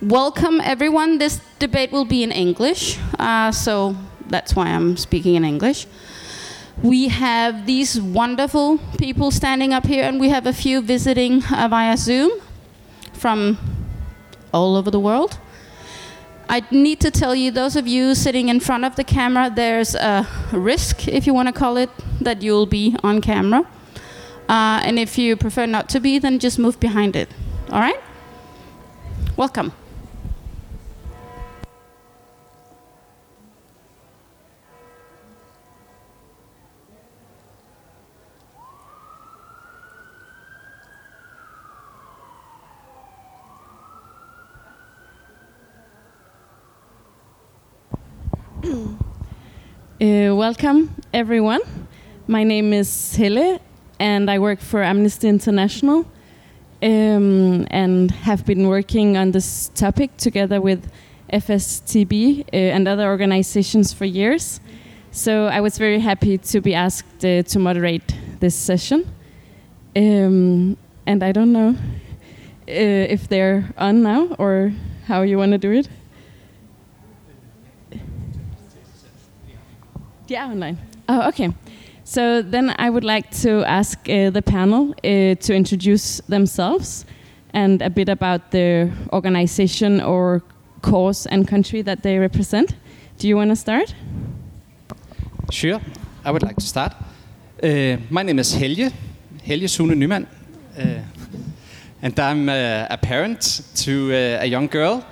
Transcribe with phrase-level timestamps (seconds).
[0.00, 1.18] welcome everyone.
[1.18, 3.96] This debate will be in English, uh, so
[4.28, 5.86] that's why I'm speaking in English.
[6.82, 11.66] We have these wonderful people standing up here, and we have a few visiting uh,
[11.68, 12.30] via Zoom
[13.12, 13.58] from
[14.52, 15.38] all over the world.
[16.48, 19.94] I need to tell you, those of you sitting in front of the camera, there's
[19.94, 21.90] a risk, if you want to call it,
[22.20, 23.66] that you'll be on camera.
[24.48, 27.28] Uh, and if you prefer not to be, then just move behind it.
[27.70, 28.00] All right?
[29.36, 29.72] Welcome.
[48.68, 51.60] Uh, welcome, everyone.
[52.26, 53.60] My name is Hille,
[53.98, 56.04] and I work for Amnesty International
[56.82, 60.90] um, and have been working on this topic together with
[61.32, 64.60] FSTB uh, and other organizations for years.
[65.12, 69.10] So I was very happy to be asked uh, to moderate this session.
[69.96, 74.74] Um, and I don't know uh, if they're on now or
[75.06, 75.88] how you want to do it.
[80.28, 80.76] Yeah, online.
[81.08, 81.54] Oh, okay.
[82.04, 87.06] So then I would like to ask uh, the panel uh, to introduce themselves
[87.54, 90.42] and a bit about their organization or
[90.82, 92.74] cause and country that they represent.
[93.16, 93.94] Do you want to start?
[95.50, 95.80] Sure,
[96.26, 96.92] I would like to start.
[97.62, 98.92] Uh, my name is Helge,
[99.42, 100.26] Helge Sune Nyman,
[100.78, 101.00] uh,
[102.02, 105.04] and I'm uh, a parent to uh, a young girl,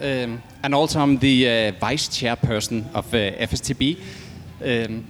[0.00, 3.98] um, and also I'm the vice chairperson of FSTB.
[4.64, 5.04] Um,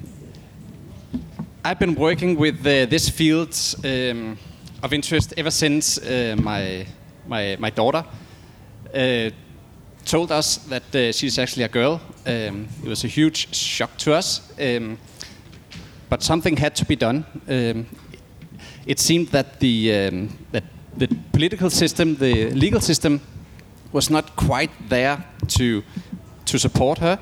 [1.64, 4.36] I've been working with uh, this field um,
[4.82, 6.84] of interest ever since uh, my,
[7.28, 8.04] my, my daughter
[8.92, 9.30] uh,
[10.04, 12.00] told us that uh, she's actually a girl.
[12.26, 14.98] Um, it was a huge shock to us, um,
[16.08, 17.24] but something had to be done.
[17.48, 17.86] Um,
[18.84, 20.64] it seemed that the, um, that
[20.96, 23.20] the political system, the legal system,
[23.92, 25.84] was not quite there to,
[26.46, 27.20] to support her.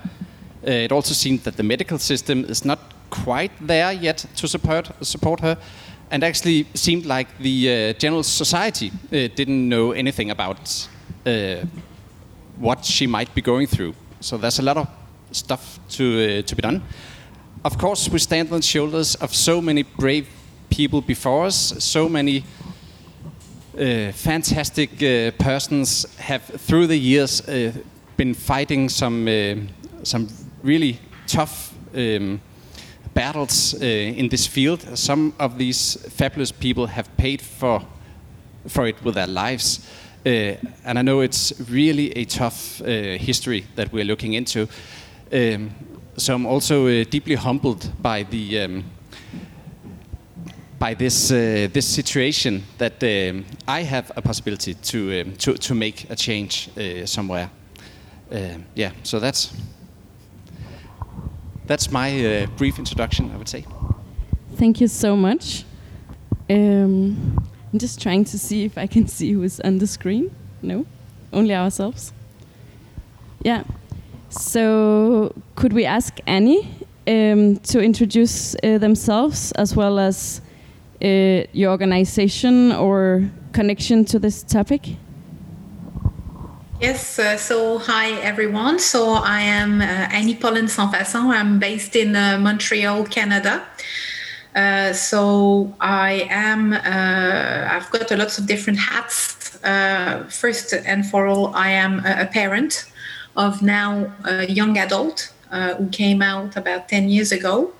[0.66, 2.78] Uh, it also seemed that the medical system is not
[3.10, 5.56] quite there yet to support support her,
[6.10, 10.88] and actually seemed like the uh, general society uh, didn't know anything about
[11.26, 11.56] uh,
[12.58, 13.94] what she might be going through.
[14.20, 14.88] So there's a lot of
[15.32, 16.82] stuff to uh, to be done.
[17.64, 20.26] Of course, we stand on the shoulders of so many brave
[20.70, 21.74] people before us.
[21.78, 22.44] So many
[23.78, 27.72] uh, fantastic uh, persons have, through the years, uh,
[28.16, 29.28] been fighting some
[30.02, 30.28] some
[30.64, 32.40] really tough um,
[33.12, 34.80] battles uh, in this field.
[34.98, 37.82] Some of these fabulous people have paid for
[38.66, 39.86] for it with their lives,
[40.24, 42.86] uh, and I know it's really a tough uh,
[43.18, 44.66] history that we're looking into.
[45.30, 45.70] Um,
[46.16, 48.60] so I'm also uh, deeply humbled by the.
[48.60, 48.84] Um,
[50.76, 55.74] by this uh, this situation that um, I have a possibility to um, to to
[55.74, 57.48] make a change uh, somewhere.
[58.30, 59.52] Um, yeah, so that's
[61.66, 63.64] that's my uh, brief introduction, I would say.
[64.56, 65.64] Thank you so much.
[66.48, 67.38] Um,
[67.72, 70.30] I'm just trying to see if I can see who's on the screen.
[70.62, 70.86] No,
[71.32, 72.12] only ourselves.
[73.42, 73.64] Yeah.
[74.30, 76.68] So, could we ask Annie
[77.06, 80.40] um, to introduce uh, themselves as well as
[81.02, 84.96] uh, your organization or connection to this topic?
[86.80, 88.80] Yes, uh, so hi everyone.
[88.80, 91.32] So I am uh, Annie Sansfaçon.
[91.32, 93.64] I'm based in uh, Montreal, Canada.
[94.56, 99.56] Uh, so I am, uh, I've got a lots of different hats.
[99.64, 102.90] Uh, first and for all, I am a, a parent
[103.36, 105.32] of now a young adult
[105.78, 107.72] who came out about 10 years ago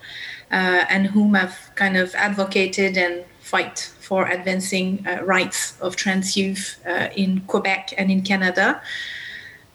[0.51, 6.81] and whom I've kind of advocated and fight for advancing uh, rights of trans youth
[6.87, 8.81] uh, in Quebec and in Canada.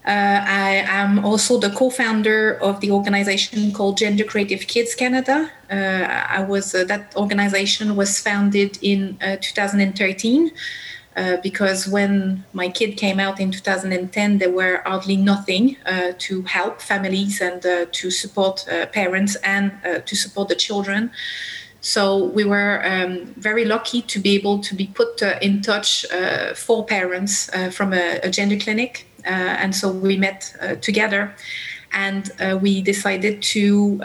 [0.05, 5.51] Uh, I am also the co-founder of the organization called Gender Creative Kids Canada.
[5.69, 10.51] Uh, I was uh, that organization was founded in uh, 2013
[11.43, 15.75] because when my kid came out in 2010, there were hardly nothing
[16.17, 17.61] to help families and
[17.91, 19.73] to support parents and
[20.05, 21.11] to support the children.
[21.81, 26.05] So we were um, very lucky to be able to be put uh, in touch
[26.11, 29.07] uh, for parents uh, from a, a, gender clinic.
[29.25, 31.33] Uh, and so we met uh, together
[31.91, 33.97] and uh, we decided to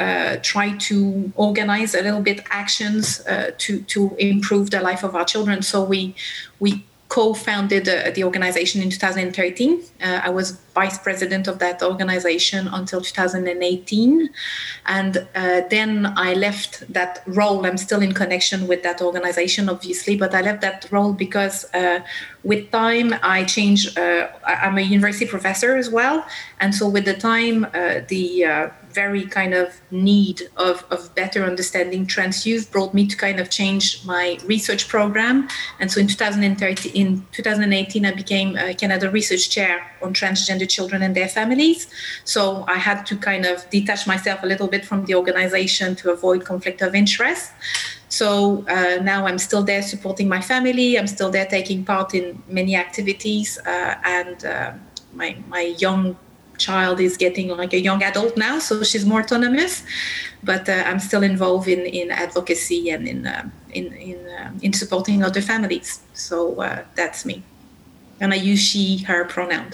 [0.43, 3.23] try to organize a little bit actions
[3.59, 5.61] to, to improve the life of our children.
[5.61, 6.15] So we,
[6.61, 9.83] we co-founded uh, the organization in 2013.
[10.03, 14.31] Uh, I was vice president of that organization until 2018,
[14.87, 17.67] and uh, then I left that role.
[17.67, 22.01] I'm still in connection with that organization, obviously, but I left that role because uh,
[22.43, 23.99] with time I changed.
[23.99, 26.27] Uh, I'm a university professor as well,
[26.59, 32.07] and so with the time, uh, the very kind of need of, of better understanding
[32.07, 35.49] trans youth brought me to kind of change my research program.
[35.81, 41.03] And so in 2013, in 2018, I became a Canada Research Chair on transgender children
[41.03, 41.89] and their families.
[42.25, 46.13] So I had to kind of detach myself a little bit from the organization to
[46.13, 47.53] avoid conflict of interest.
[48.09, 50.97] So uh, now I'm still there supporting my family.
[50.97, 54.73] I'm still there taking part in many activities, uh, and uh,
[55.15, 56.17] my my young
[56.59, 59.83] child is getting like a young adult now, so she's more autonomous.
[60.43, 64.73] But uh, I'm still involved in, in advocacy and in uh, in in, uh, in
[64.73, 66.01] supporting other families.
[66.13, 67.43] So uh, that's me,
[68.21, 69.73] and I use she her pronoun.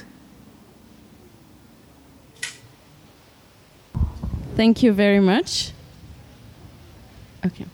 [4.57, 5.73] Thank you very much.
[7.47, 7.67] Okay.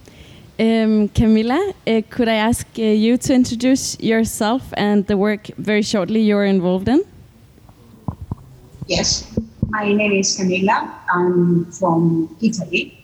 [0.58, 5.82] Um, Camilla, uh, could I ask uh, you to introduce yourself and the work very
[5.82, 7.04] shortly you're involved in?
[8.86, 9.36] Yes,
[9.68, 10.94] my name is Camilla.
[11.12, 12.96] I'm from Italy,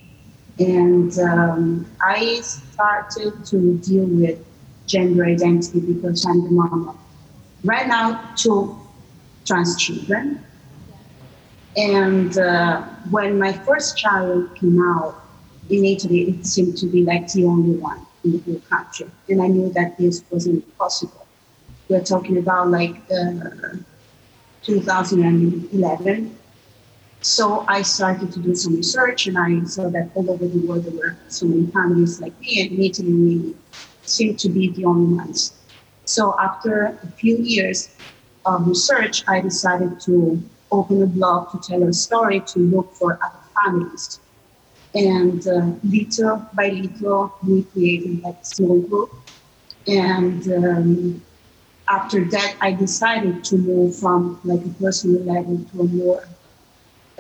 [0.61, 4.39] and um, I started to deal with
[4.87, 6.97] gender identity because I'm the mom
[7.65, 8.79] right now two
[9.45, 10.45] trans children.
[11.77, 15.21] And uh, when my first child came out
[15.69, 19.43] in Italy, it seemed to be like the only one in the whole country, and
[19.43, 21.27] I knew that this wasn't possible.
[21.89, 23.03] We're talking about like.
[23.11, 23.79] Uh,
[24.63, 26.39] 2011.
[27.21, 30.85] So I started to do some research and I saw that all over the world
[30.85, 33.55] there were so many families like me and in Italy we
[34.05, 35.55] seemed to be the only ones.
[36.05, 37.91] So after a few years
[38.45, 43.19] of research, I decided to open a blog to tell a story to look for
[43.23, 44.21] other families.
[44.95, 49.13] And uh, little by little, we created like a small group.
[49.87, 51.23] And um,
[51.93, 56.25] after that, I decided to move from like a personal level to a more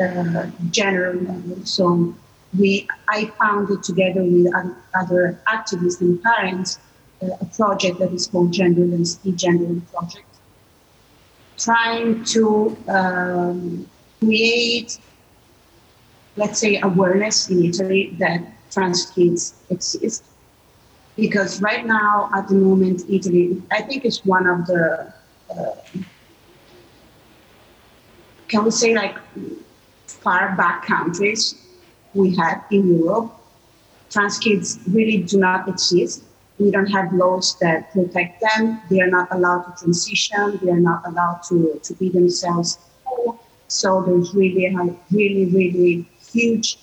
[0.01, 1.65] uh, general level.
[1.65, 2.15] So
[2.59, 4.47] we, I founded together with
[4.95, 6.79] other activists and parents
[7.23, 10.33] uh, a project that is called GenderLens Degenderant Project,
[11.59, 13.87] trying to um,
[14.21, 14.99] create,
[16.37, 18.41] let's say, awareness in Italy that
[18.71, 20.25] trans kids exist
[21.17, 25.13] because right now at the moment italy i think is one of the
[25.51, 25.75] uh,
[28.49, 29.17] can we say like
[30.07, 31.55] far back countries
[32.15, 33.33] we have in europe.
[34.11, 36.25] Trans kids really do not exist.
[36.59, 38.81] We don't have laws that protect them.
[38.91, 40.61] They are not allowed to transition.
[40.63, 42.79] They are not allowed to, to be themselves.
[43.69, 44.75] So there's really a
[45.11, 46.79] really really huge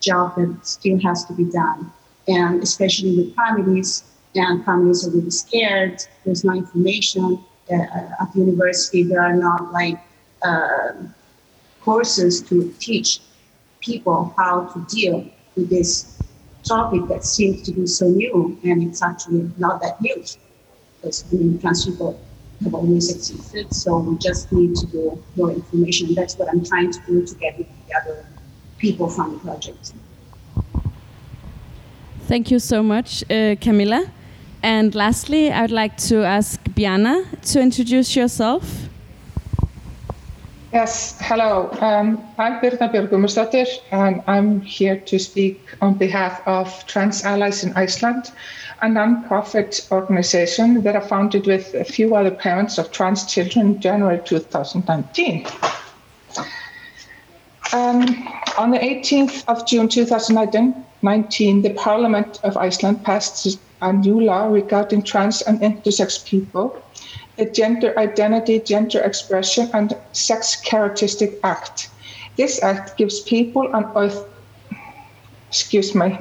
[0.00, 1.90] job that still has to be done
[2.28, 4.04] and especially with families,
[4.34, 6.02] and families are really scared.
[6.24, 7.76] There's no information uh,
[8.20, 9.02] at the university.
[9.02, 9.98] There are not like
[10.42, 10.92] uh,
[11.80, 13.20] courses to teach
[13.80, 16.18] people how to deal with this
[16.64, 20.24] topic that seems to be so new, and it's actually not that new
[20.96, 21.24] because
[21.60, 22.18] trans people
[22.62, 23.72] have always existed.
[23.74, 26.14] So we just need to do more information.
[26.14, 28.26] That's what I'm trying to do together with the other
[28.78, 29.92] people from the project.
[32.26, 34.06] Thank you so much, uh, Camilla.
[34.62, 38.88] And lastly, I would like to ask Biana to introduce yourself.
[40.72, 41.68] Yes, hello.
[41.80, 47.74] Um, I'm Birna Björgumusdóttir, and I'm here to speak on behalf of Trans Allies in
[47.76, 48.32] Iceland,
[48.80, 53.80] a non-profit organization that I founded with a few other parents of trans children in
[53.80, 55.46] January 2019.
[57.74, 64.20] Um, on the 18th of June 2019, 19, the Parliament of Iceland passed a new
[64.20, 66.82] law regarding trans and intersex people,
[67.36, 71.90] the Gender Identity, Gender Expression, and Sex Characteristic Act.
[72.36, 74.26] This act gives people an oath,
[75.50, 76.18] excuse me,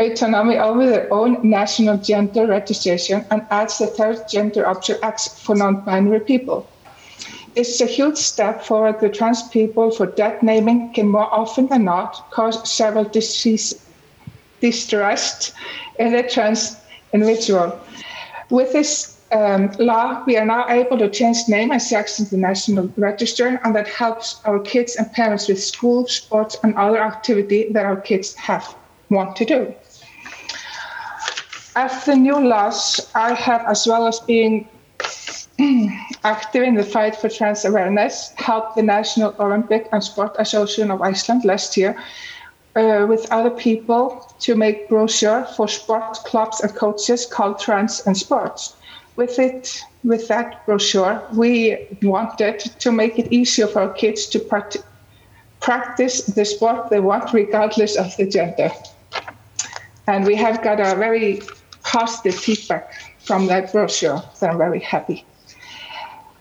[0.00, 5.54] autonomy over their own national gender registration and adds the third gender option act for
[5.54, 6.66] non-binary people.
[7.54, 11.84] It's a huge step forward The trans people for that naming can more often than
[11.84, 13.83] not cause several disease
[14.64, 15.52] distrust
[15.98, 16.76] in the trans
[17.12, 17.68] individual.
[18.48, 22.40] With this um, law, we are now able to change name and sex in the
[22.50, 27.60] national register, and that helps our kids and parents with school, sports, and other activity
[27.72, 28.64] that our kids have
[29.10, 29.60] want to do.
[31.76, 34.68] As the new laws, I have, as well as being
[36.24, 41.02] active in the fight for trans awareness, helped the National Olympic and Sport Association of
[41.02, 41.96] Iceland last year
[42.76, 48.16] uh, with other people to make brochure for sport clubs and coaches called Trans and
[48.16, 48.74] Sports.
[49.16, 54.76] With it, with that brochure, we wanted to make it easier for kids to part-
[55.60, 58.70] practice the sport they want, regardless of the gender.
[60.06, 61.42] And we have got a very
[61.84, 65.24] positive feedback from that brochure, so I'm very happy.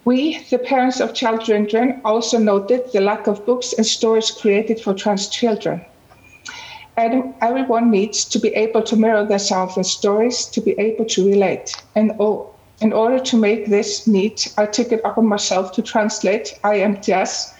[0.05, 4.93] We, the parents of children, also noted the lack of books and stories created for
[4.93, 5.85] trans children.
[6.95, 11.27] And everyone needs to be able to mirror themselves in stories to be able to
[11.27, 11.75] relate.
[11.95, 12.11] And
[12.81, 17.53] in order to make this neat, I took it upon myself to translate IMTS,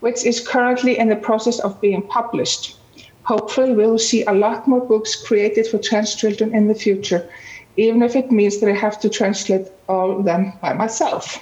[0.00, 2.76] which is currently in the process of being published.
[3.24, 7.28] Hopefully, we will see a lot more books created for trans children in the future,
[7.76, 11.38] even if it means that I have to translate all of them by myself.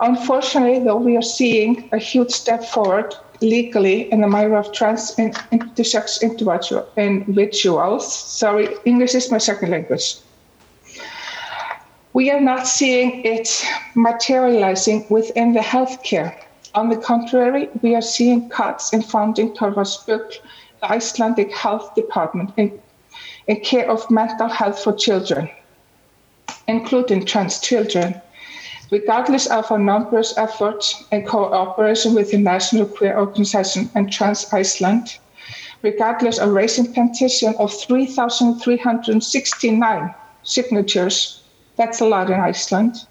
[0.00, 5.14] Unfortunately, though, we are seeing a huge step forward legally in the matter of trans
[5.18, 6.22] and intersex
[6.96, 8.12] individuals.
[8.12, 10.16] Sorry, English is my second language.
[12.12, 13.64] We are not seeing it
[13.94, 16.34] materializing within the healthcare.
[16.74, 20.20] On the contrary, we are seeing cuts in funding towards the
[20.82, 22.80] Icelandic Health Department, in,
[23.46, 25.48] in care of mental health for children,
[26.66, 28.20] including trans children.
[28.90, 35.18] Regardless of our numerous efforts in cooperation with the National Queer Organization and Trans Iceland,
[35.82, 41.42] regardless of raising petition of 3,369 signatures,
[41.76, 43.06] that's a lot in Iceland,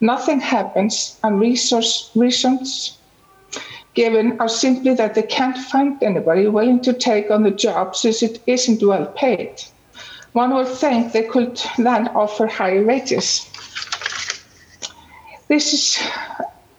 [0.00, 2.98] nothing happens and resource, reasons
[3.98, 8.22] given are simply that they can't find anybody willing to take on the job since
[8.22, 9.60] it isn't well paid.
[10.32, 13.44] One would think they could then offer higher wages.
[15.48, 15.98] This is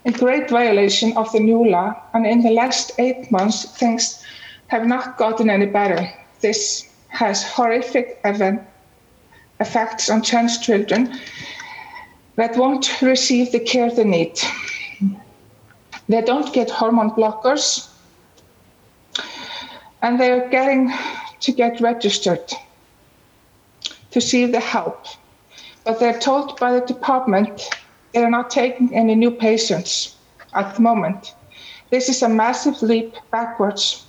[0.06, 4.24] a great violation of the new law, and in the last eight months, things
[4.68, 6.08] have not gotten any better.
[6.42, 8.62] This has horrific event,
[9.60, 11.20] effects on trans children
[12.36, 14.40] that won't receive the care they need.
[16.08, 17.90] They don't get hormone blockers,
[20.04, 20.94] and they're getting
[21.40, 22.54] to get registered
[24.12, 25.06] to see the help.
[25.84, 27.68] But they're told by the department
[28.14, 30.16] they are not taking any new patients
[30.54, 31.36] at the moment.
[31.90, 34.06] This is a massive leap backwards,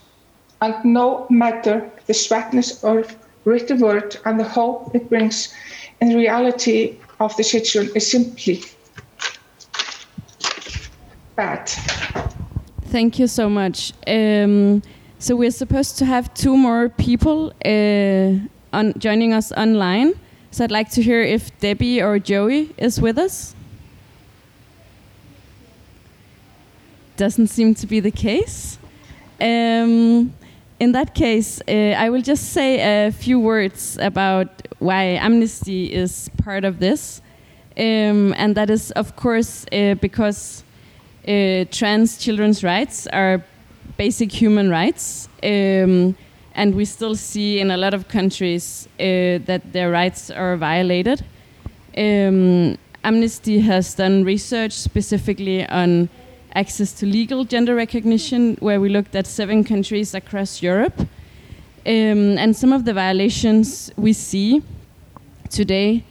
[0.60, 3.04] and no matter the sweetness or
[3.44, 5.54] written word and the hope it brings,
[6.00, 8.62] in reality of the situation is simply
[11.36, 11.68] bad.
[12.86, 13.92] Thank you so much.
[14.06, 14.82] Um,
[15.18, 20.14] so we're supposed to have two more people uh, on joining us online.
[20.50, 23.54] So I'd like to hear if Debbie or Joey is with us.
[27.20, 28.78] Doesn't seem to be the case.
[29.40, 30.32] Um,
[30.78, 34.48] in that case, uh, I will just say a few words about
[34.78, 37.20] why Amnesty is part of this.
[37.76, 40.64] Um, and that is, of course, uh, because
[41.28, 43.44] uh, trans children's rights are
[43.98, 45.28] basic human rights.
[45.42, 46.16] Um,
[46.54, 51.22] and we still see in a lot of countries uh, that their rights are violated.
[51.96, 56.08] Um, Amnesty has done research specifically on
[56.54, 61.00] access to legal gender recognition, where we looked at seven countries across Europe.
[61.86, 64.62] Um, and some of the violations we see
[65.48, 66.04] today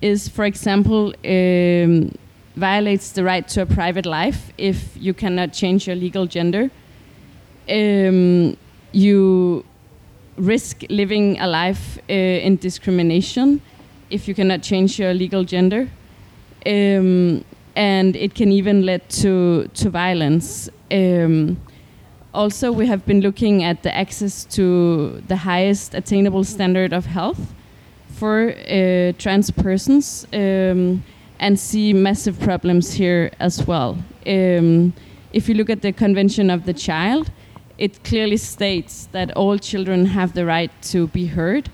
[0.00, 2.10] is, for example, um,
[2.54, 6.70] violates the right to a private life if you cannot change your legal gender.
[7.68, 8.56] Um,
[8.92, 9.64] you
[10.36, 13.60] risk living a life uh, in discrimination
[14.10, 15.88] if you cannot change your legal gender.
[16.64, 17.44] Um,
[17.76, 20.68] and it can even lead to to violence.
[20.90, 21.56] Um,
[22.32, 27.54] also, we have been looking at the access to the highest attainable standard of health
[28.08, 31.02] for uh, trans persons um,
[31.38, 33.96] and see massive problems here as well.
[34.26, 34.92] Um,
[35.32, 37.30] if you look at the Convention of the Child,
[37.78, 41.70] it clearly states that all children have the right to be heard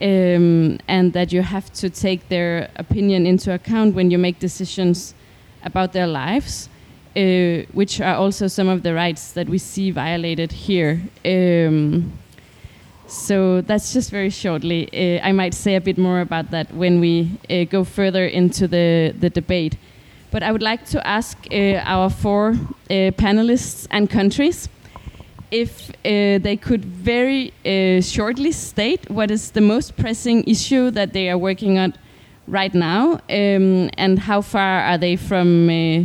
[0.00, 5.14] um, and that you have to take their opinion into account when you make decisions
[5.64, 6.68] about their lives,
[7.16, 11.02] uh, which are also some of the rights that we see violated here.
[11.24, 12.12] Um,
[13.06, 14.88] so that's just very shortly.
[14.92, 18.66] Uh, I might say a bit more about that when we uh, go further into
[18.66, 19.76] the, the debate.
[20.30, 24.70] But I would like to ask uh, our four uh, panelists and countries
[25.50, 27.52] if uh, they could very
[28.00, 31.92] shortly state what is the most pressing issue that they are working on
[32.46, 36.04] right now, um, and how far are they from uh,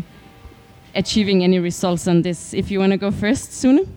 [0.96, 2.54] achieving any results on this?
[2.54, 3.88] If you want to go first, Sune.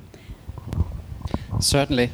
[1.60, 2.10] Certainly.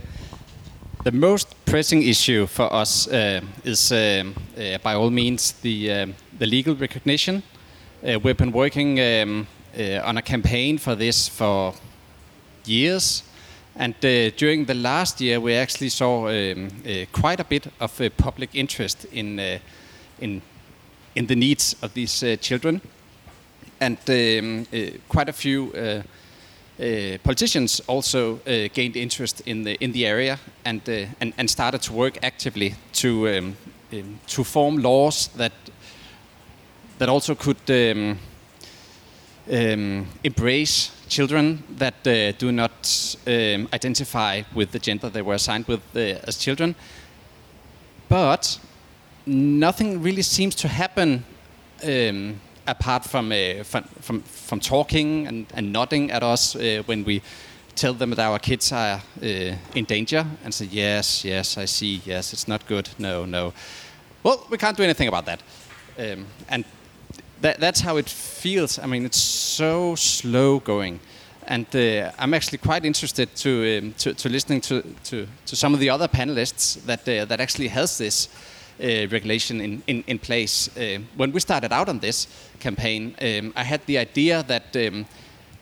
[1.05, 6.15] The most pressing issue for us uh, is, um, uh, by all means, the, um,
[6.37, 7.43] the legal recognition.
[8.03, 9.47] Uh, we've been working um,
[9.79, 11.75] uh, on a campaign for this for
[12.65, 13.23] years.
[13.77, 18.01] And uh, during the last year, we actually saw um, uh, quite a bit of
[18.17, 19.39] public interest in,
[20.21, 20.43] in,
[21.15, 22.81] in the needs of these children.
[23.81, 24.67] And um,
[25.09, 25.73] quite a few
[26.79, 31.49] uh, politicians also uh, gained interest in the in the area and uh, and, and
[31.49, 33.57] started to work actively to um,
[33.93, 35.53] um, to form laws that
[36.99, 38.19] that also could um,
[39.51, 45.67] um embrace children that uh, do not um, identify with the gender they were assigned
[45.67, 46.75] with uh, as children.
[48.09, 48.59] But
[49.27, 51.25] nothing really seems to happen
[51.85, 57.05] um, apart from, uh, from, from, from, talking and, and, nodding at us uh, when
[57.05, 57.23] we
[57.75, 59.27] tell them that our kids are uh,
[59.75, 63.53] in danger and say, yes, yes, I see, yes, it's not good, no, no.
[64.23, 65.43] Well, we can't do anything about that.
[65.99, 66.65] Um, and
[67.41, 68.79] that, that's how it feels.
[68.79, 71.01] I mean, it's so slow going.
[71.47, 75.75] And uh, I'm actually quite interested to, um, to, to, listening to, to, to, some
[75.75, 78.29] of the other panelists that, uh, that actually has this
[78.81, 80.69] uh, regulation in, in, in place.
[80.77, 82.27] Uh, when we started out on this
[82.61, 85.07] campaign, um, I had the idea that um,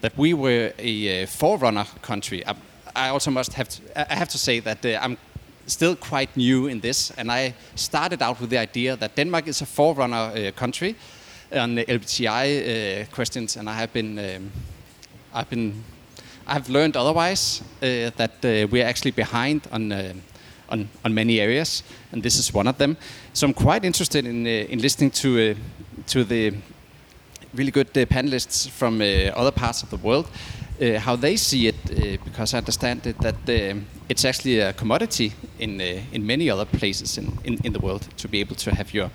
[0.05, 2.45] that we were a uh, forerunner country.
[2.47, 2.55] I,
[2.95, 5.17] I, also must have to, I have to say that uh, I'm
[5.67, 9.63] still quite new in this, and I started out with the idea that Denmark is
[9.63, 10.95] a forerunner uh, country
[11.53, 14.53] on LGBTI uh, questions, and I have been um,
[15.33, 15.83] I've been
[16.47, 19.91] I've learned otherwise that we're actually behind on
[20.69, 22.97] on, on many areas, and this is one of them.
[23.33, 25.55] So I'm quite interested in, uh, in listening to, uh,
[26.09, 26.55] to the
[27.55, 30.29] really good uh, panelists from uh, other parts of the world,
[30.81, 33.77] uh, how they see it, uh, because I understand that, that
[34.09, 38.29] it's actually a commodity in, in many other places in, in, in, the world to
[38.29, 39.11] be able to have your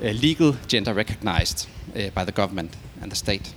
[0.00, 1.66] legal gender recognized
[2.14, 3.52] by the government and the state.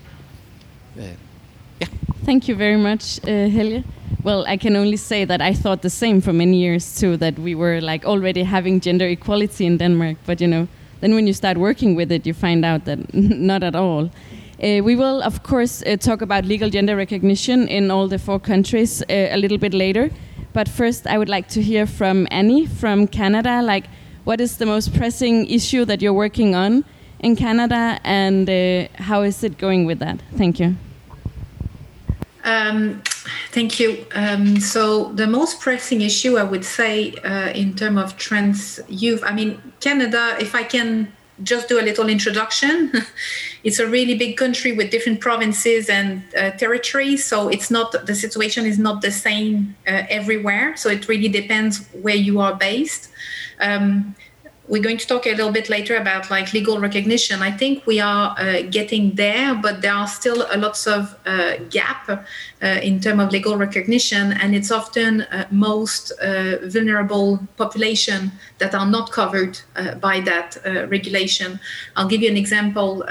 [1.80, 1.88] Yeah.
[2.26, 3.84] Thank you very much, uh, Helge.
[4.24, 7.18] Well, I can only say that I thought the same for many years too.
[7.18, 10.68] That we were like already having gender equality in Denmark, but you know,
[11.02, 14.10] then when you start working with it, you find out that not at all.
[14.62, 18.40] Uh, we will, of course, uh, talk about legal gender recognition in all the four
[18.40, 20.10] countries uh, a little bit later.
[20.52, 23.62] But first, I would like to hear from Annie from Canada.
[23.62, 23.86] Like,
[24.26, 26.84] what is the most pressing issue that you're working on
[27.20, 30.22] in Canada, and uh, how is it going with that?
[30.36, 30.76] Thank you.
[32.44, 33.02] Um,
[33.52, 34.06] thank you.
[34.14, 39.24] Um, so the most pressing issue, I would say, uh, in terms of trans youth,
[39.26, 41.12] I mean, Canada, if I can
[41.44, 42.92] just do a little introduction,
[43.64, 47.26] it's a really big country with different provinces and uh, territories.
[47.26, 50.76] So it's not the situation is not the same uh, everywhere.
[50.76, 53.10] So it really depends where you are based.
[53.60, 54.16] Um,
[54.70, 57.42] we're going to talk a little bit later about like legal recognition.
[57.42, 61.56] I think we are uh, getting there, but there are still a lots of uh,
[61.72, 68.32] gap uh, in terms of legal recognition, and it's often uh, most uh, vulnerable population
[68.60, 71.60] that are not covered uh, by that regulation.
[71.96, 73.04] I'll give you an example.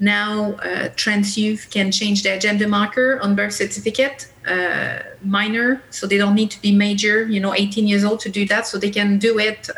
[0.00, 0.56] now,
[0.94, 4.28] trans youth can change their gender marker on birth certificate.
[5.22, 8.46] minor, so they don't need to be major, you know, 18 years old to do
[8.46, 8.66] that.
[8.66, 9.68] So they can do it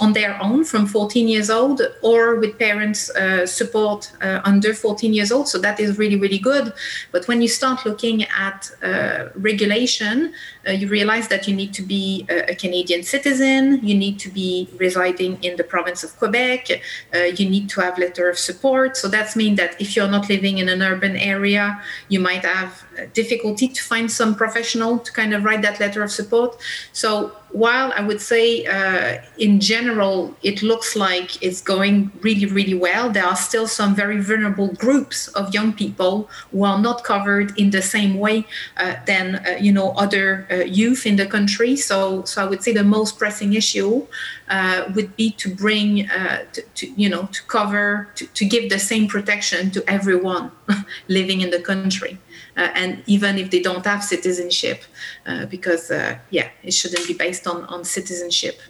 [0.00, 5.12] on their own from 14 years old or with parents uh, support uh, under 14
[5.12, 5.48] years old.
[5.48, 6.72] So that is really really good.
[7.10, 10.32] But when you start looking at uh, regulation
[10.66, 13.80] uh, you realize that you need to be a, canadian citizen.
[13.82, 16.68] You need to be residing in the province of quebec.
[17.12, 18.96] Uh, you need to have letter of support.
[18.96, 22.84] So that's mean that if you're not living in an urban area you might have
[23.12, 26.60] difficulty to find some professional to kind of write that letter of support.
[26.92, 32.74] So while I would say uh, in general it looks like it's going really, really
[32.74, 37.56] well, there are still some very vulnerable groups of young people who are not covered
[37.58, 38.46] in the same way
[38.78, 41.76] uh, than uh, you know other uh, youth in the country.
[41.76, 44.06] So, so I would say the most pressing issue
[44.48, 48.70] uh, would be to bring uh, to, to, you know to cover to, to give
[48.70, 50.50] the same protection to everyone
[51.08, 52.18] living in the country.
[52.56, 54.82] Uh, and even if they don't have citizenship,
[55.26, 58.60] uh, because uh, yeah, it shouldn't be based on on citizenship.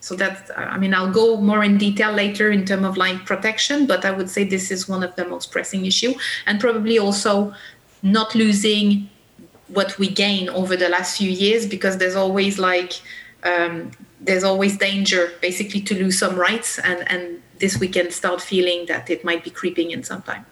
[0.00, 3.86] So that's I mean, I'll go more in detail later in terms of like protection,
[3.86, 6.14] but I would say this is one of the most pressing issue,
[6.46, 7.54] and probably also
[8.02, 9.08] not losing
[9.68, 12.92] what we gain over the last few years because there's always like
[13.44, 18.40] um, there's always danger basically to lose some rights and and this we can start
[18.40, 20.44] feeling that it might be creeping in sometime.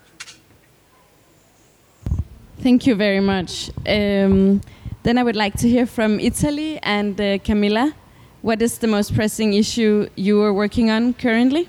[2.62, 3.70] Thank you very much.
[3.86, 4.60] Um,
[5.02, 7.94] then I would like to hear from Italy and uh, Camilla.
[8.42, 11.68] What is the most pressing issue you are working on currently?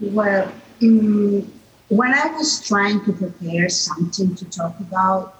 [0.00, 0.52] Well,
[0.82, 1.50] um,
[1.88, 5.34] when I was trying to prepare something to talk about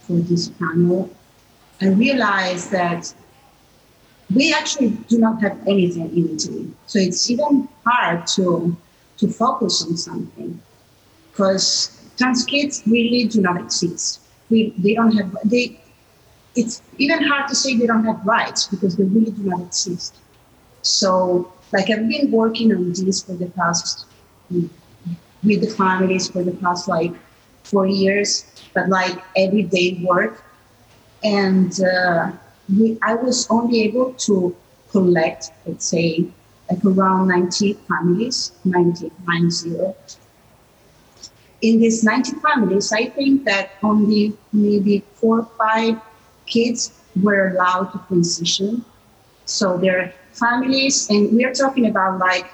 [0.00, 1.08] for this panel,
[1.80, 3.14] I realized that
[4.34, 6.70] we actually do not have anything in Italy.
[6.86, 8.76] So it's even hard to,
[9.16, 10.60] to focus on something
[11.30, 14.20] because trans kids really do not exist.
[14.50, 15.80] We, they don't have, they,
[16.54, 20.16] it's even hard to say they don't have rights because they really do not exist.
[20.82, 24.06] So, like, I've been working on this for the past,
[24.50, 27.12] with the families for the past like
[27.64, 30.44] four years, but like everyday work.
[31.22, 32.32] And uh,
[32.68, 34.54] we, I was only able to
[34.90, 36.26] collect, let's say,
[36.70, 39.94] like around 90 families, 90, 90.
[41.64, 45.98] In these 90 families, I think that only maybe four or five
[46.44, 48.84] kids were allowed to transition.
[49.46, 52.52] So their families, and we are talking about like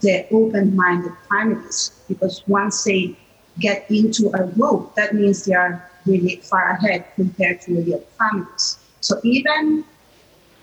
[0.00, 3.16] the open-minded families, because once they
[3.60, 8.10] get into a group, that means they are really far ahead compared to the other
[8.18, 8.78] families.
[9.00, 9.84] So even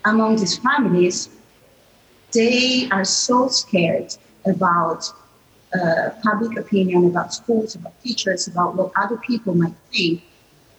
[0.04, 1.30] among these families,
[2.32, 5.10] they are so scared about
[6.22, 10.22] public opinion, about schools, about teachers, about what other people might think,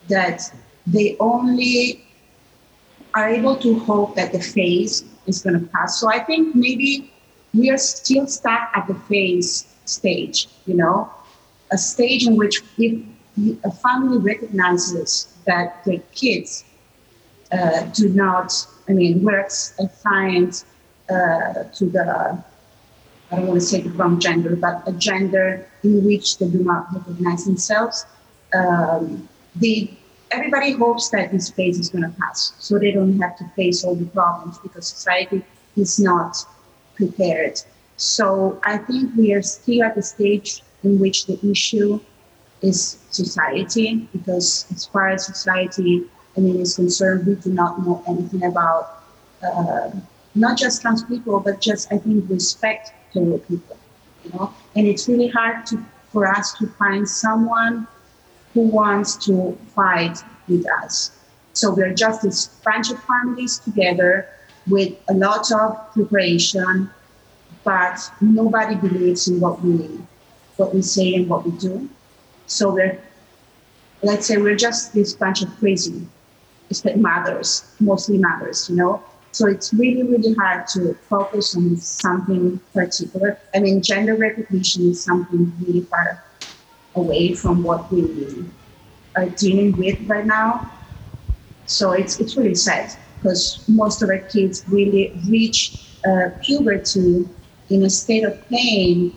[0.08, 0.42] that
[0.86, 2.04] they only
[3.14, 6.00] are able to hope that the phase is going to pass.
[6.00, 7.12] So I think maybe
[7.54, 11.10] we are still stuck at the phase stage, you know,
[11.72, 13.04] a stage in which if
[13.64, 16.66] a family recognizes that the kids
[17.52, 18.54] uh, do not,
[18.90, 20.64] I mean, works assigned
[21.10, 22.44] uh, to the,
[23.32, 26.60] I don't want to say the wrong gender, but a gender in which they do
[26.64, 28.06] not recognize themselves.
[28.54, 29.92] Um, the,
[30.32, 33.84] everybody hopes that this phase is going to pass so they don't have to face
[33.84, 35.44] all the problems because society
[35.76, 36.38] is not
[36.96, 37.62] prepared.
[37.98, 42.00] So I think we are still at the stage in which the issue
[42.62, 46.04] is society, because as far as society
[46.36, 49.04] I mean, is concerned, we do not know anything about
[49.44, 49.92] uh,
[50.36, 52.94] not just trans people, but just I think respect
[53.26, 53.78] to people,
[54.24, 54.54] you know.
[54.76, 57.88] And it's really hard to for us to find someone
[58.54, 61.12] who wants to fight with us.
[61.54, 64.28] So we're just this bunch of families together
[64.68, 66.90] with a lot of preparation,
[67.64, 70.00] but nobody believes in what we
[70.56, 71.90] what we say and what we do.
[72.48, 73.00] So we're
[74.02, 76.08] let's say we're just this bunch of crazy
[76.96, 79.04] mothers, mostly mothers, you know.
[79.38, 83.38] So it's really, really hard to focus on something particular.
[83.54, 86.24] I mean, gender recognition is something really far
[86.96, 88.50] away from what we
[89.16, 90.72] are dealing with right now.
[91.68, 97.30] So it's it's really sad because most of our kids really reach uh, puberty
[97.70, 99.14] in a state of pain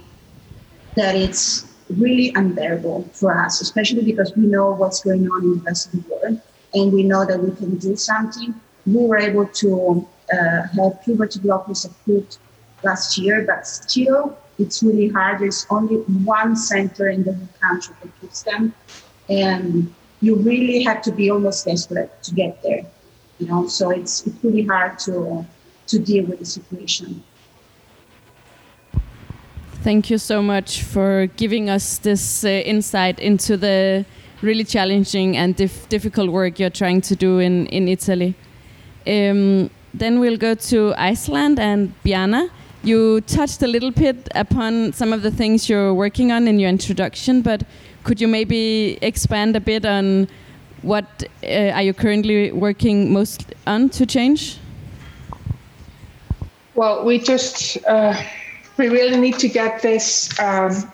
[0.96, 5.62] that it's really unbearable for us, especially because we know what's going on in the
[5.64, 6.42] rest of the world
[6.74, 8.52] and we know that we can do something.
[8.86, 12.38] We were able to uh, have puberty blockers approved
[12.82, 15.40] last year, but still it's really hard.
[15.40, 18.74] There's only one center in the whole country that gives them.
[19.28, 22.84] And you really have to be almost desperate to get there.
[23.38, 25.46] You know, so it's, it's really hard to
[25.90, 27.22] to deal with the situation.
[29.82, 34.04] Thank you so much for giving us this uh, insight into the
[34.42, 38.34] really challenging and dif difficult work you're trying to do in, in Italy.
[39.06, 42.50] Um, then we'll go to Iceland and Bjarne.
[42.82, 46.70] You touched a little bit upon some of the things you're working on in your
[46.70, 47.62] introduction, but
[48.04, 50.28] could you maybe expand a bit on
[50.82, 54.58] what uh, are you currently working most on to change?
[56.74, 58.14] Well, we just uh,
[58.78, 60.90] we really need to get this um,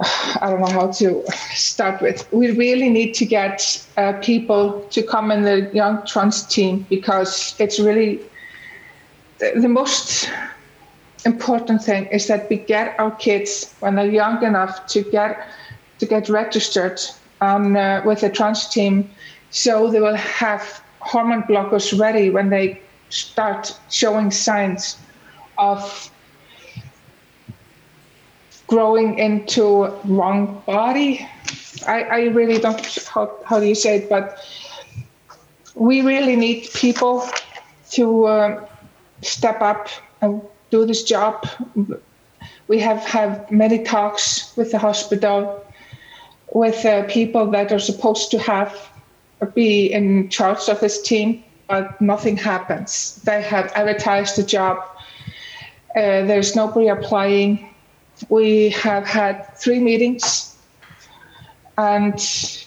[0.40, 2.30] I don't know how to start with.
[2.32, 7.54] We really need to get uh, people to come in the young trans team because
[7.58, 8.20] it's really
[9.38, 10.30] the, most
[11.24, 15.48] important thing is that we get our kids when they're young enough to get
[15.98, 17.00] to get registered
[17.42, 19.10] on uh, with the trans team,
[19.50, 24.96] so they will have hormone blockers ready when they start showing signs
[25.58, 26.10] of
[28.70, 31.28] growing into wrong body.
[31.86, 34.38] I, I really don't how how do you say it, but
[35.74, 37.24] we really need people
[37.90, 38.66] to uh,
[39.22, 39.88] step up
[40.22, 41.46] and do this job.
[42.68, 45.64] We have had many talks with the hospital,
[46.52, 48.90] with uh, people that are supposed to have
[49.54, 53.20] be in charge of this team, but nothing happens.
[53.24, 54.78] They have advertised the job.
[55.96, 57.69] Uh, there's nobody applying.
[58.28, 60.56] We have had three meetings
[61.78, 62.18] and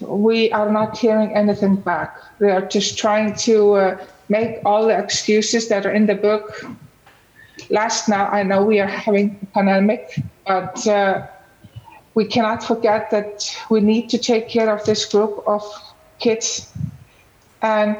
[0.01, 2.17] we are not hearing anything back.
[2.39, 6.65] We are just trying to uh, make all the excuses that are in the book
[7.69, 8.27] last now.
[8.27, 11.27] I know we are having a pandemic, but uh,
[12.15, 15.63] we cannot forget that we need to take care of this group of
[16.19, 16.71] kids
[17.61, 17.97] and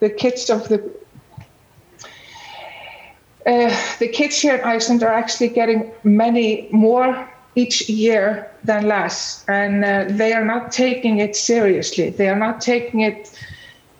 [0.00, 0.78] the kids of the
[3.46, 9.44] uh, the kids here in Iceland are actually getting many more each year than less,
[9.48, 12.10] and uh, they are not taking it seriously.
[12.10, 13.30] They are not taking it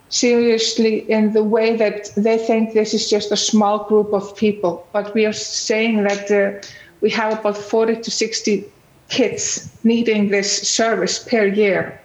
[0.08, 4.86] seriously in the way that they think this is just a small group of people.
[4.92, 6.66] But we are saying that uh,
[7.00, 8.64] we have about 40 to 60
[9.08, 12.00] kids needing this service per year,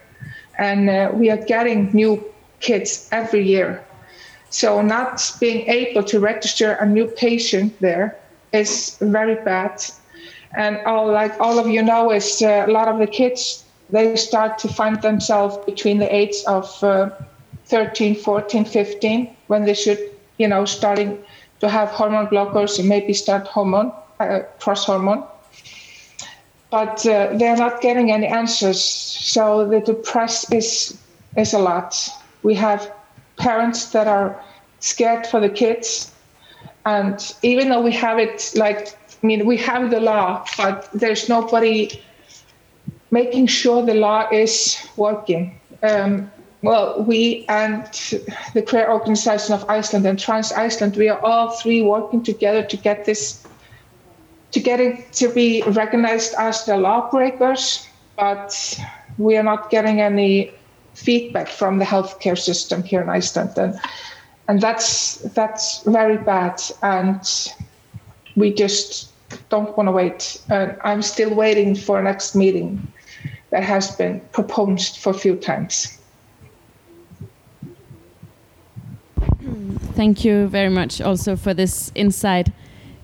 [0.57, 2.23] and uh, we are getting new
[2.59, 3.83] kids every year.
[4.51, 8.17] So not being able to register a new patient there
[8.51, 9.83] is very bad.
[10.55, 14.15] And all, like all of you know, is uh, a lot of the kids they
[14.15, 17.09] start to find themselves between the age of uh,
[17.65, 19.99] 13, 14, 15 when they should,
[20.37, 21.17] you know, starting
[21.59, 25.23] to have hormone blockers and maybe start hormone uh, cross hormone.
[26.69, 30.97] But uh, they're not getting any answers, so the depressed is
[31.37, 32.09] is a lot.
[32.43, 32.91] We have
[33.41, 34.39] parents that are
[34.79, 36.11] scared for the kids.
[36.85, 41.27] And even though we have it, like, I mean, we have the law, but there's
[41.27, 42.01] nobody
[43.11, 45.59] making sure the law is working.
[45.83, 46.31] Um,
[46.63, 47.85] well, we and
[48.53, 52.77] the Queer Organization of Iceland and Trans Iceland, we are all three working together to
[52.77, 53.45] get this,
[54.51, 58.79] to get it to be recognized as the lawbreakers, but
[59.17, 60.53] we are not getting any
[60.93, 63.79] feedback from the healthcare system here in Iceland, and
[64.47, 66.61] and that's that's very bad.
[66.81, 67.21] And
[68.35, 69.11] we just
[69.49, 70.41] don't want to wait.
[70.49, 72.87] And I'm still waiting for next meeting
[73.51, 75.97] that has been proposed for a few times.
[79.93, 82.49] Thank you very much also for this insight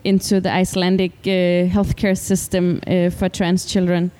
[0.03, 4.11] into the Icelandic uh, healthcare system uh, for trans children.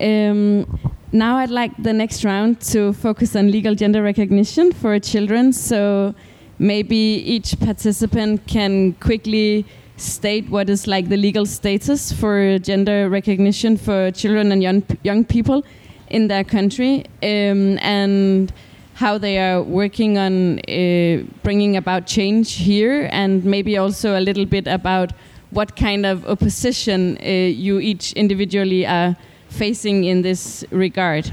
[0.00, 0.66] Um,
[1.12, 5.52] now I'd like the next round to focus on legal gender recognition for children.
[5.52, 6.14] So
[6.58, 9.64] maybe each participant can quickly
[9.96, 15.24] state what is like the legal status for gender recognition for children and young young
[15.24, 15.64] people
[16.08, 18.52] in their country um, and
[18.94, 24.46] how they are working on uh, bringing about change here and maybe also a little
[24.46, 25.12] bit about
[25.50, 29.16] what kind of opposition uh, you each individually are
[29.54, 31.30] facing in this regard.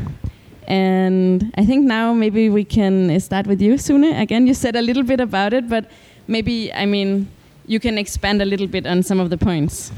[0.67, 4.13] And I think now maybe we can start with you, Sune.
[4.21, 5.85] Again, you said a little bit about it, but
[6.27, 7.27] maybe, I mean,
[7.67, 9.91] you can expand a little bit on some of the points.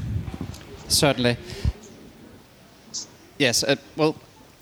[0.88, 1.36] Certainly.
[3.38, 3.62] Yes.
[3.64, 4.16] Uh, well,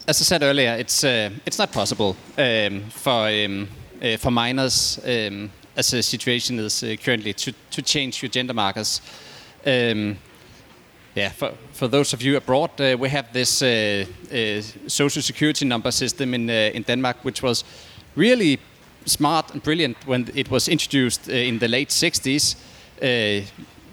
[0.07, 3.69] as I said earlier, it's uh, it's not possible um, for um,
[4.03, 8.55] uh, for minors, um, as the situation is uh, currently, to to change your gender
[8.55, 9.01] markers.
[9.65, 10.17] Um,
[11.15, 15.67] yeah, for, for those of you abroad, uh, we have this uh, uh, social security
[15.67, 17.65] number system in uh, in Denmark, which was
[18.17, 18.59] really
[19.05, 22.57] smart and brilliant when it was introduced uh, in the late 60s.
[23.03, 23.45] Uh,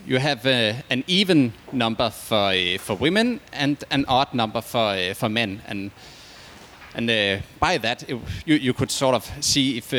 [0.06, 0.46] you have
[0.90, 5.92] an even number for for women and an odd number for for men, and
[6.96, 9.94] and by that it, you you could sort of see if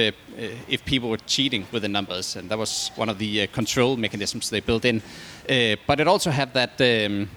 [0.68, 4.48] if people were cheating with the numbers, and that was one of the control mechanisms
[4.50, 5.02] they built in.
[5.48, 7.28] Uh, but it also had that um,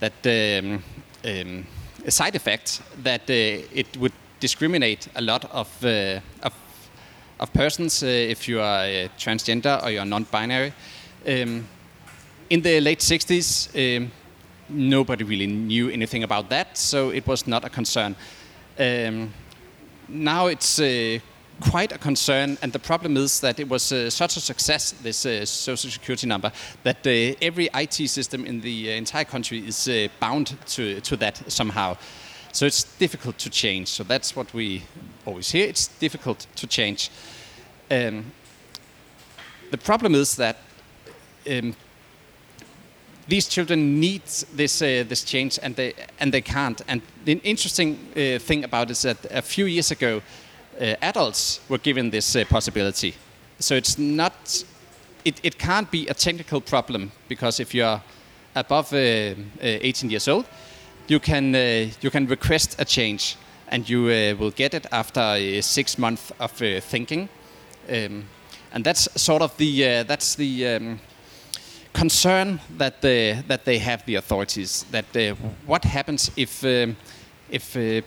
[0.00, 0.82] that um,
[1.24, 1.66] um,
[2.08, 6.52] side effect that uh, it would discriminate a lot of uh, of,
[7.38, 10.72] of persons if you are transgender or you are non-binary.
[11.26, 11.66] Um,
[12.50, 14.10] in the late 60s, um,
[14.68, 18.14] nobody really knew anything about that, so it was not a concern.
[18.78, 19.32] Um,
[20.08, 21.18] now it's uh,
[21.70, 25.24] quite a concern, and the problem is that it was uh, such a success, this
[25.24, 29.88] uh, social security number, that uh, every IT system in the uh, entire country is
[29.88, 31.96] uh, bound to, to that somehow.
[32.52, 33.88] So it's difficult to change.
[33.88, 34.82] So that's what we
[35.24, 35.68] always hear.
[35.68, 37.10] It's difficult to change.
[37.90, 38.32] Um,
[39.70, 40.56] the problem is that
[41.50, 41.74] um,
[43.28, 44.22] these children need
[44.56, 46.82] this uh, this change, and they and they can't.
[46.88, 50.20] And the interesting uh, thing about it is that a few years ago,
[50.80, 53.14] adults were given this uh, possibility.
[53.58, 54.64] So it's not
[55.24, 58.00] it, it can't be a technical problem because if you're
[58.54, 60.46] above uh, 18 years old,
[61.06, 61.54] you can
[62.00, 63.36] you can request a change
[63.68, 64.02] and you
[64.38, 67.28] will get it after six months of thinking.
[67.88, 68.24] Um,
[68.72, 71.00] and that's sort of the that's the um,
[71.92, 75.34] concern that they, that they have the authorities that uh,
[75.66, 76.96] what happens if um,
[77.50, 78.00] if uh,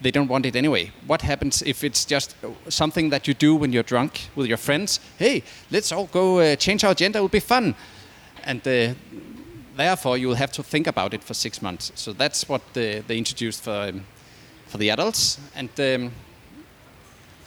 [0.00, 0.90] they don't want it anyway.
[1.06, 2.36] What happens if it's just
[2.68, 5.00] something that you do when you're drunk with your friends?
[5.18, 7.74] Hey let's all go uh, change our gender it will be fun.
[8.44, 8.94] And uh,
[9.76, 11.92] therefore you will have to think about it for six months.
[11.94, 14.04] So that's what they introduced for um,
[14.66, 15.38] for the adults.
[15.54, 16.12] And um,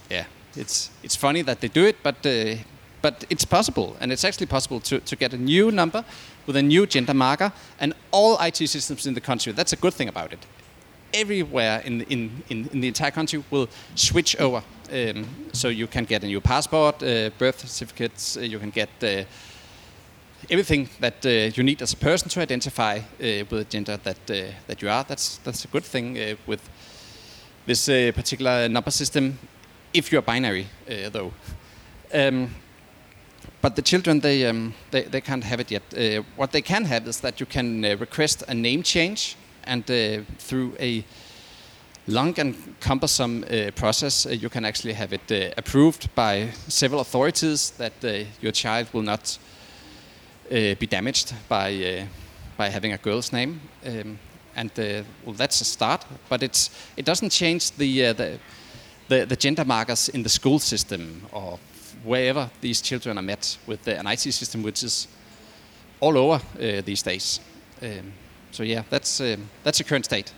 [0.10, 2.56] yeah it's it's funny that they do it but uh,
[3.04, 6.06] but it's possible, and it's actually possible to, to get a new number
[6.48, 9.52] with a new gender marker, and all IT systems in the country.
[9.52, 10.40] That's a good thing about it.
[11.14, 14.64] Everywhere in, in, in, in the entire country will switch over.
[14.92, 18.90] Um, so you can get a new passport, uh, birth certificates, uh, you can get
[19.02, 19.24] uh,
[20.50, 24.30] everything that uh, you need as a person to identify uh, with the gender that,
[24.30, 25.04] uh, that you are.
[25.04, 26.62] That's, that's a good thing with
[27.66, 29.40] this particular number system,
[29.94, 30.68] if you're binary,
[31.12, 31.32] though.
[32.14, 32.50] Um,
[33.62, 35.84] but the children they, um, they, they can't have it yet.
[35.94, 39.90] Uh, what they can have is that you can uh, request a name change, and
[39.90, 41.04] uh, through a
[42.08, 47.02] long and cumbersome uh, process, uh, you can actually have it uh, approved by several
[47.02, 47.94] authorities that
[48.42, 49.38] your child will not
[50.50, 52.06] be damaged by
[52.58, 53.60] by having a girl's name.
[53.86, 54.20] Um,
[54.56, 54.72] and
[55.26, 58.40] well, that's a start, but it's it doesn't change the, the
[59.08, 61.60] the, the gender markers in the school system or
[62.04, 65.08] wherever these children are met with an IT system which is
[66.00, 67.40] all over uh, these days.
[67.82, 68.14] Um,
[68.54, 70.32] so yeah, that's um, that's the current state.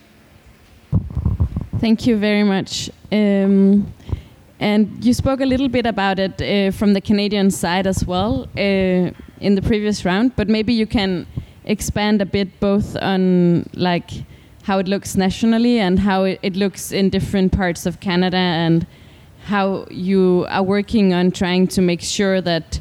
[1.80, 2.90] Thank you very much.
[3.12, 3.94] Um,
[4.60, 8.48] and you spoke a little bit about it uh, from the Canadian side as well
[8.58, 11.28] uh, in the previous round, but maybe you can
[11.66, 14.10] expand a bit both on like
[14.64, 18.88] how it looks nationally and how it, looks in different parts of Canada and
[19.44, 22.80] how you are working on trying to make sure that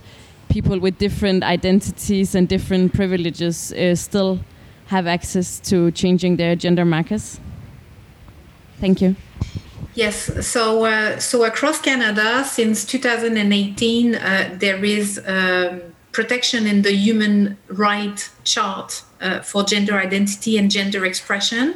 [0.49, 4.39] people with different identities and different privileges uh, still
[4.87, 7.41] have access to changing their gender markers.
[8.81, 9.17] Thank you.
[9.95, 16.93] Yes, so uh, so across Canada since 2018, uh, there is um, protection in the
[16.93, 21.75] Human Right Chart uh, for gender identity and gender expression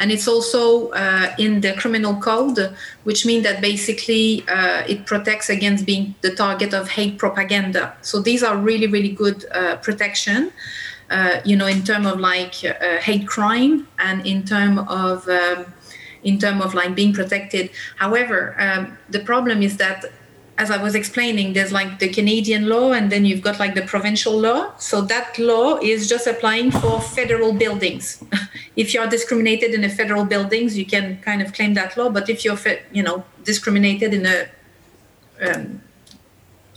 [0.00, 5.50] and it's also uh, in the criminal code, which means that basically uh, it protects
[5.50, 7.94] against being the target of hate propaganda.
[8.00, 10.52] So these are really, really good uh, protection.
[11.10, 15.66] Uh, you know, in terms of like uh, hate crime and in terms of um,
[16.22, 17.70] in terms of like being protected.
[17.96, 20.04] However, um, the problem is that
[20.60, 23.82] as I was explaining, there's like the Canadian law and then you've got like the
[23.82, 24.76] provincial law.
[24.76, 28.22] So that law is just applying for federal buildings.
[28.76, 32.10] if you're discriminated in a federal buildings, you can kind of claim that law.
[32.10, 32.58] But if you're,
[32.92, 34.48] you know, discriminated in a
[35.40, 35.80] um,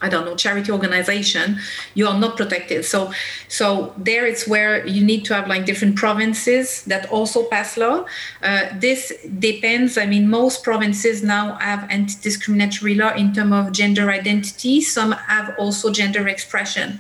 [0.04, 1.60] I don't know, charity organization,
[1.96, 2.84] you are not protected.
[2.86, 3.12] So,
[3.48, 8.06] so there it's where you need to have like different provinces that also pass law.
[8.42, 9.98] Uh, this depends.
[9.98, 14.82] I mean, most provinces now have anti-discriminatory law in terms of gender identity.
[14.82, 17.00] Some have also gender expression.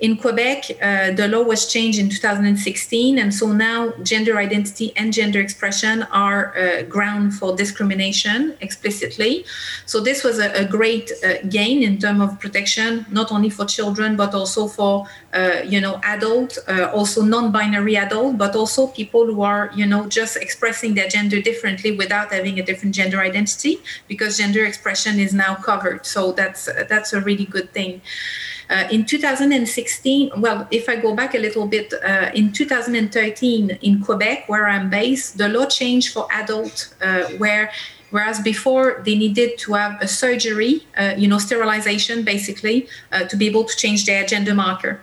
[0.00, 5.12] In Quebec, uh, the law was changed in 2016, and so now gender identity and
[5.12, 9.44] gender expression are uh, ground for discrimination explicitly.
[9.86, 13.64] So this was a, a great uh, gain in terms of protection, not only for
[13.64, 19.26] children but also for uh, you know adult, uh, also non-binary adult, but also people
[19.26, 23.78] who are you know just expressing their gender differently without having a different gender identity,
[24.06, 26.06] because gender expression is now covered.
[26.06, 28.00] So that's that's a really good thing.
[28.70, 34.00] Uh, in 2016, well, if I go back a little bit, uh, in 2013 in
[34.02, 37.70] Quebec, where I'm based, the law changed for adult, uh, where
[38.10, 43.36] whereas before they needed to have a surgery, uh, you know, sterilization basically, uh, to
[43.36, 45.00] be able to change their gender marker.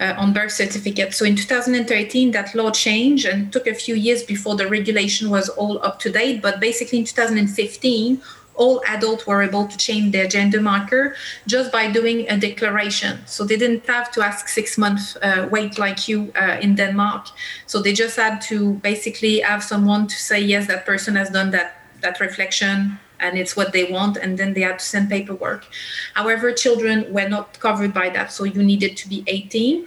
[0.00, 1.12] Uh, on birth certificate.
[1.12, 5.50] So in 2013, that law changed and took a few years before the regulation was
[5.50, 6.40] all up to date.
[6.40, 8.22] But basically, in 2015,
[8.60, 11.14] all adults were able to change their gender marker
[11.46, 13.18] just by doing a declaration.
[13.24, 17.24] So they didn't have to ask six months uh, wait like you uh, in Denmark.
[17.66, 21.50] So they just had to basically have someone to say yes, that person has done
[21.52, 21.68] that
[22.02, 25.66] that reflection and it's what they want and then they had to send paperwork
[26.14, 29.86] however children were not covered by that so you needed to be 18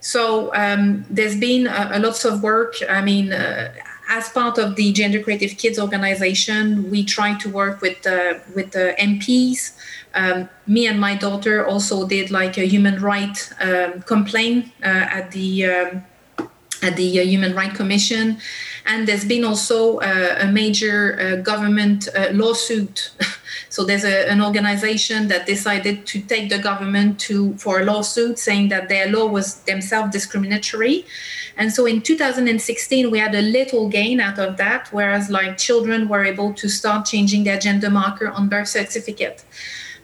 [0.00, 3.72] so um, there's been a, a lots of work i mean uh,
[4.08, 8.72] as part of the Gender Creative Kids organization, we try to work with uh, with
[8.72, 9.72] the MPs.
[10.14, 15.32] Um, me and my daughter also did like a human right um, complaint uh, at
[15.32, 16.04] the um,
[16.84, 18.38] at the uh, Human Rights Commission,
[18.86, 23.10] and there's been also uh, a major uh, government uh, lawsuit.
[23.70, 28.38] so there's a, an organization that decided to take the government to for a lawsuit
[28.38, 31.06] saying that their law was themselves discriminatory.
[31.56, 36.08] And so in 2016, we had a little gain out of that, whereas like children
[36.08, 39.44] were able to start changing their gender marker on birth certificate.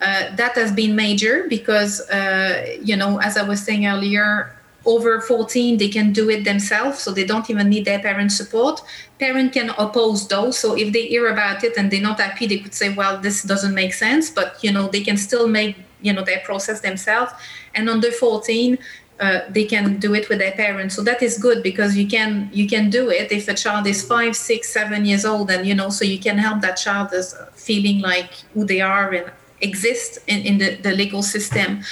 [0.00, 5.20] Uh, that has been major because, uh, you know, as I was saying earlier, over
[5.20, 8.80] 14 they can do it themselves so they don't even need their parent support
[9.18, 12.58] parent can oppose those so if they hear about it and they're not happy they
[12.58, 16.12] could say well this doesn't make sense but you know they can still make you
[16.12, 17.32] know their process themselves
[17.74, 18.78] and under 14
[19.20, 22.48] uh, they can do it with their parents so that is good because you can
[22.52, 25.74] you can do it if a child is five six seven years old and you
[25.74, 30.18] know so you can help that child as feeling like who they are and exist
[30.26, 31.82] in, in the, the legal system.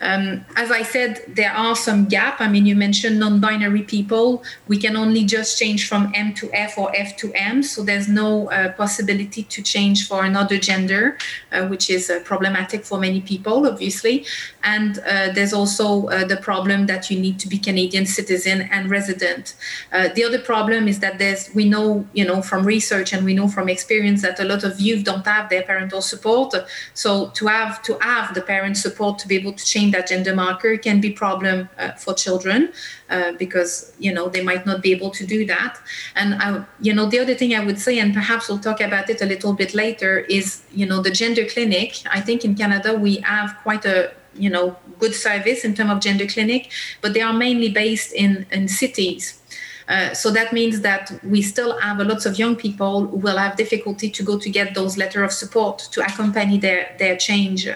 [0.00, 2.40] Um, as I said, there are some gap.
[2.40, 4.42] I mean, you mentioned non-binary people.
[4.68, 8.08] We can only just change from M to F or F to M, so there's
[8.08, 11.18] no uh, possibility to change for another gender,
[11.52, 14.24] uh, which is uh, problematic for many people, obviously.
[14.62, 18.90] And uh, there's also uh, the problem that you need to be Canadian citizen and
[18.90, 19.54] resident.
[19.92, 23.34] Uh, the other problem is that there's we know, you know, from research and we
[23.34, 26.54] know from experience that a lot of youth don't have their parental support.
[26.94, 30.34] So to have to have the parent support to be able to change that gender
[30.34, 32.72] marker can be problem uh, for children
[33.10, 35.78] uh, because you know they might not be able to do that.
[36.14, 39.10] And I, you know the other thing I would say, and perhaps we'll talk about
[39.10, 42.02] it a little bit later, is you know the gender clinic.
[42.10, 46.00] I think in Canada we have quite a you know good service in terms of
[46.00, 46.70] gender clinic,
[47.00, 49.40] but they are mainly based in in cities.
[49.88, 53.36] Uh, so that means that we still have a lot of young people who will
[53.36, 57.68] have difficulty to go to get those letter of support to accompany their, their change.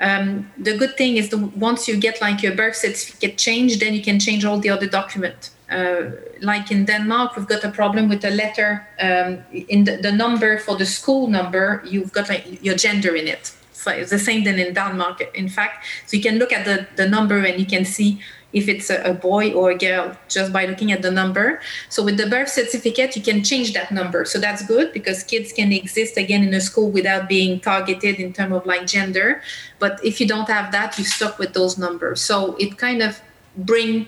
[0.00, 3.92] Um, the good thing is the, once you get like your birth certificate changed, then
[3.94, 5.50] you can change all the other document.
[5.70, 10.10] Uh, like in Denmark, we've got a problem with the letter um, in the, the,
[10.10, 11.82] number for the school number.
[11.86, 13.52] You've got like your gender in it.
[13.72, 15.86] So it's the same than in Denmark, in fact.
[16.06, 18.20] So you can look at the, the number and you can see
[18.52, 21.60] if it's a, boy or a girl just by looking at the number.
[21.88, 24.24] So with the birth certificate, you can change that number.
[24.24, 28.32] So that's good because kids can exist again in a school without being targeted in
[28.32, 29.42] terms of like gender.
[29.78, 32.20] But if you don't have that, you stuck with those numbers.
[32.20, 33.20] So it kind of
[33.56, 34.06] bring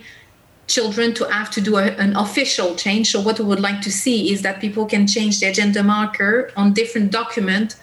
[0.67, 3.11] children to have to do a, an official change.
[3.11, 6.51] So what we would like to see is that people can change their gender marker
[6.55, 7.75] on different document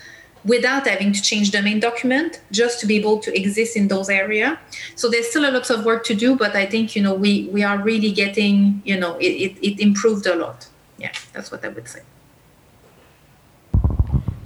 [0.45, 4.09] without having to change the main document just to be able to exist in those
[4.09, 4.59] area.
[4.97, 7.49] So there's still a lot of work to do but i think you know we
[7.53, 10.69] we are really getting you know it, it, it improved a lot.
[10.99, 12.03] Yeah that's what i would say.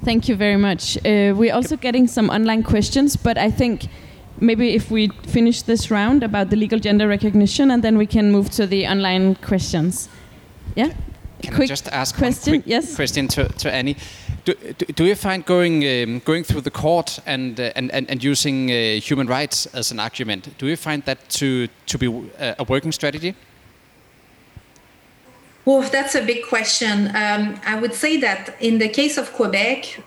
[0.05, 0.99] Thank you very much.
[0.99, 3.89] Uh, we're also getting some online questions but i think
[4.41, 8.31] maybe if we finish this round about the legal gender recognition and then we can
[8.31, 10.09] move to the online questions.
[10.75, 10.93] Yeah?
[11.43, 12.53] Can quick I just ask question?
[12.53, 12.97] one quick yes.
[12.97, 13.97] question to, to Annie?
[14.45, 18.11] Do, do, do you find going um, going through the court and, uh, and, and,
[18.11, 22.09] and using uh, human rights as an argument, do you find that to, to be
[22.09, 23.35] uh, a working strategy?
[25.65, 27.09] Well, that's a big question.
[27.17, 30.03] Um, I would say that in the case of Quebec,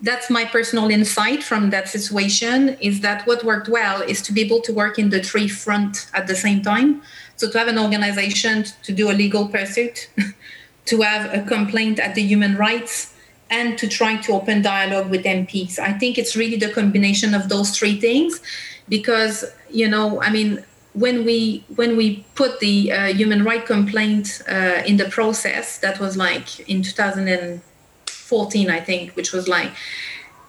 [0.00, 4.40] that's my personal insight from that situation is that what worked well is to be
[4.40, 7.02] able to work in the three front at the same time
[7.40, 10.10] so to have an organization to do a legal pursuit,
[10.84, 13.14] to have a complaint at the human rights,
[13.50, 15.78] and to try to open dialogue with MPs.
[15.78, 18.40] I think it's really the combination of those three things,
[18.88, 24.42] because you know, I mean, when we when we put the uh, human right complaint
[24.48, 29.72] uh, in the process, that was like in 2014, I think, which was like,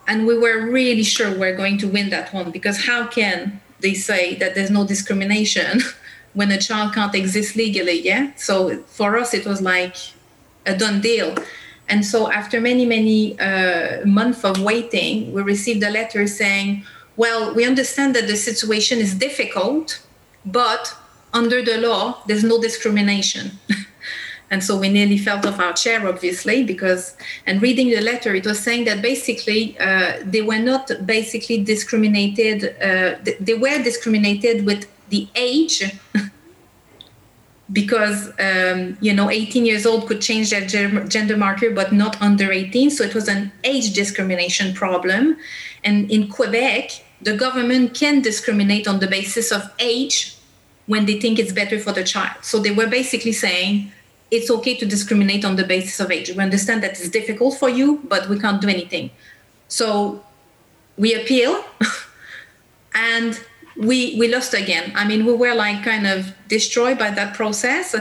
[0.08, 3.94] and we were really sure we're going to win that one because how can they
[3.94, 5.82] say that there's no discrimination
[6.34, 9.96] when a child can't exist legally yeah so for us it was like
[10.66, 11.36] a done deal
[11.92, 16.84] and so after many many uh, months of waiting we received a letter saying
[17.18, 20.02] well we understand that the situation is difficult
[20.46, 20.96] but
[21.34, 23.52] under the law there's no discrimination.
[24.54, 27.16] And so we nearly fell off our chair obviously because
[27.48, 32.76] and reading the letter it was saying that basically uh, they were not basically discriminated
[32.90, 35.78] uh, they were discriminated with the age
[37.72, 40.66] because um, you know 18 years old could change their
[41.08, 45.38] gender marker but not under 18 so it was an age discrimination problem
[45.84, 46.92] and in quebec
[47.22, 50.36] the government can discriminate on the basis of age
[50.88, 53.92] when they think it's better for the child so they were basically saying
[54.32, 56.30] it's okay to discriminate on the basis of age.
[56.30, 59.12] We understand that it's difficult for you, but we can't do anything.
[59.68, 60.24] So
[60.98, 61.64] we appeal
[62.96, 63.40] and
[63.78, 64.92] we we lost again.
[64.96, 67.96] I mean, we were like kind of destroyed by that process.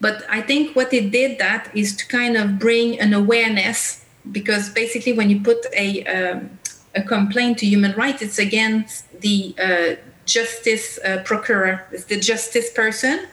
[0.00, 4.70] But I think what it did that is to kind of bring an awareness because
[4.70, 6.58] basically when you put a um,
[6.94, 12.70] a complaint to human rights, it's against the uh, justice uh, procurer, it's the justice
[12.72, 13.26] person.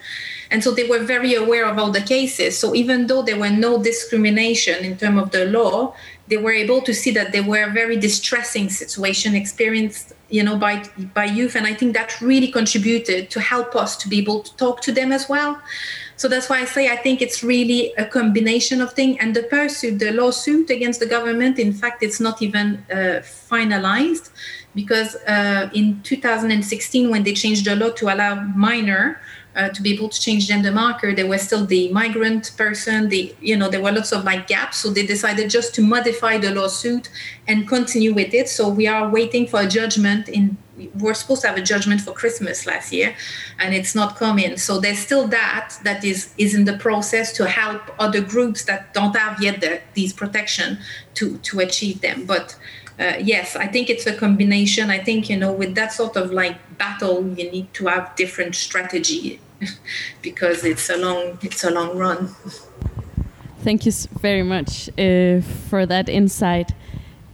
[0.51, 2.59] And so they were very aware of all the cases.
[2.59, 5.95] So even though there were no discrimination in terms of the law,
[6.27, 10.57] they were able to see that there were a very distressing situation experienced you know
[10.57, 10.75] by
[11.13, 11.55] by youth.
[11.55, 14.91] And i think that really contributed to help us to be able to talk to
[14.91, 15.61] them as well.
[16.15, 19.43] So that's why i say i think it's really a combination of things and the
[19.43, 23.19] pursuit the lawsuit against the government in fact it's not even uh,
[23.51, 24.29] finalized
[24.75, 29.19] because uh, in 2016 when they changed the law to allow minor
[29.55, 33.35] uh, to be able to change gender marker there were still the migrant person the
[33.41, 36.53] you know there were lots of like gaps so they decided just to modify the
[36.53, 37.09] lawsuit
[37.47, 38.49] and continue with it.
[38.49, 40.57] So we are waiting for a judgment in
[40.99, 43.15] we're supposed to have a judgment for christmas last year
[43.59, 44.57] and it's not coming.
[44.57, 48.91] So there's still that that is is in the process to help other groups that
[48.93, 50.79] don't have yet the, these protection
[51.15, 52.25] to to achieve them.
[52.25, 52.57] But
[52.99, 54.89] uh, yes, I think it's a combination.
[54.89, 58.55] I think you know with that sort of like battle, you need to have different
[58.55, 59.39] strategy
[60.21, 62.29] because it's a long it's a long run.
[63.61, 66.71] Thank you very much uh, for that insight.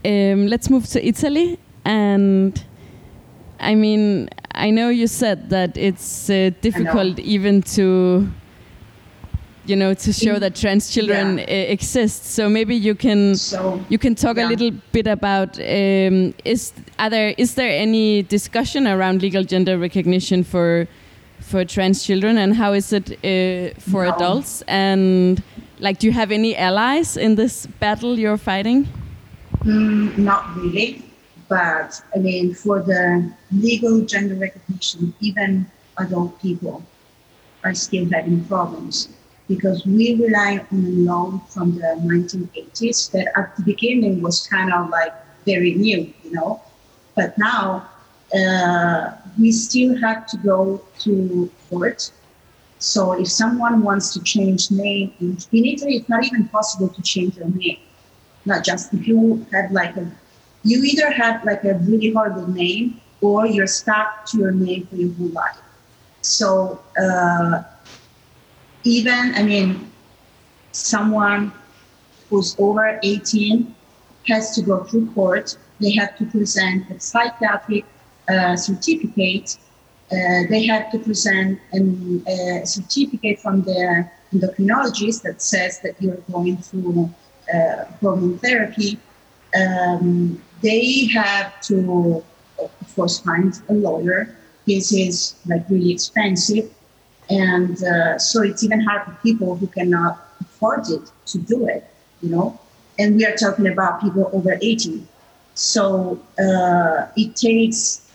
[0.05, 2.63] Um, let's move to Italy, and
[3.59, 8.29] I mean, I know you said that it's uh, difficult even to
[9.69, 11.75] you know to show that trans children yeah.
[11.75, 14.47] exist so maybe you can so, you can talk yeah.
[14.47, 19.77] a little bit about um, is are there is there any discussion around legal gender
[19.77, 20.87] recognition for
[21.39, 24.13] for trans children and how is it uh, for no.
[24.15, 25.43] adults and
[25.79, 28.87] like do you have any allies in this battle you're fighting
[29.63, 31.03] mm, not really
[31.47, 35.65] but i mean for the legal gender recognition even
[35.97, 36.83] adult people
[37.63, 39.09] are still having problems
[39.49, 44.71] because we rely on a law from the 1980s that at the beginning was kind
[44.71, 45.13] of like
[45.45, 46.61] very new, you know.
[47.15, 47.89] But now
[48.33, 52.11] uh, we still have to go to court.
[52.77, 57.01] So if someone wants to change name in, in Italy, it's not even possible to
[57.01, 57.79] change your name.
[58.45, 60.09] Not just if you have like a,
[60.63, 64.95] you either have like a really horrible name or you're stuck to your name for
[64.95, 65.57] your whole life.
[66.21, 67.63] So uh,
[68.83, 69.91] even, I mean,
[70.71, 71.51] someone
[72.29, 73.75] who's over 18
[74.27, 75.57] has to go through court.
[75.79, 77.85] They have to present a psychiatric
[78.29, 79.57] uh, certificate.
[80.11, 86.23] Uh, they have to present an, a certificate from their endocrinologist that says that you're
[86.31, 87.13] going through
[87.53, 88.99] uh, hormone therapy.
[89.59, 92.23] Um, they have to,
[92.59, 94.35] of course, find a lawyer.
[94.67, 96.69] This is like really expensive.
[97.29, 101.85] And uh, so it's even hard for people who cannot afford it to do it,
[102.21, 102.59] you know.
[102.97, 105.05] And we are talking about people over 80.
[105.53, 108.09] So uh, it takes,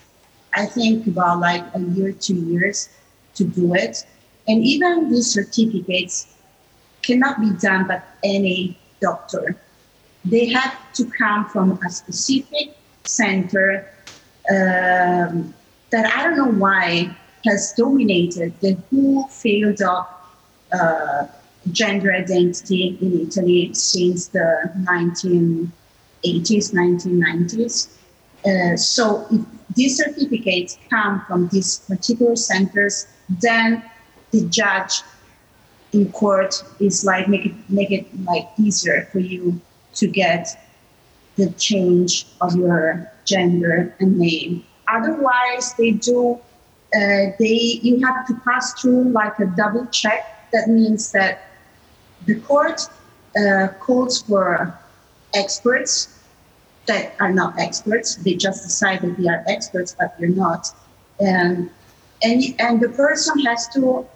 [0.54, 2.88] I think, about like a year, two years
[3.36, 4.04] to do it.
[4.48, 6.34] And even these certificates
[7.02, 9.56] cannot be done by any doctor.
[10.24, 13.88] They have to come from a specific center
[14.50, 15.54] um,
[15.90, 20.06] that I don't know why has dominated the whole field of
[20.72, 21.26] uh,
[21.72, 25.70] gender identity in Italy since the 1980s,
[26.72, 27.88] 1990s.
[28.44, 29.40] Uh, so if
[29.74, 33.06] these certificates come from these particular centers,
[33.40, 33.82] then
[34.30, 35.02] the judge
[35.92, 39.60] in court is like make it make it like easier for you
[39.94, 40.48] to get
[41.36, 44.64] the change of your gender and name.
[44.88, 46.38] Otherwise, they do
[47.38, 50.50] they you have to pass through like a double check.
[50.52, 51.50] That means that
[52.26, 52.80] the court
[53.36, 54.78] uh, calls for
[55.34, 56.20] experts
[56.86, 58.16] that are not experts.
[58.16, 60.68] They just decide that they are experts, but they're not.
[61.20, 61.70] And
[62.22, 64.06] and and the person has to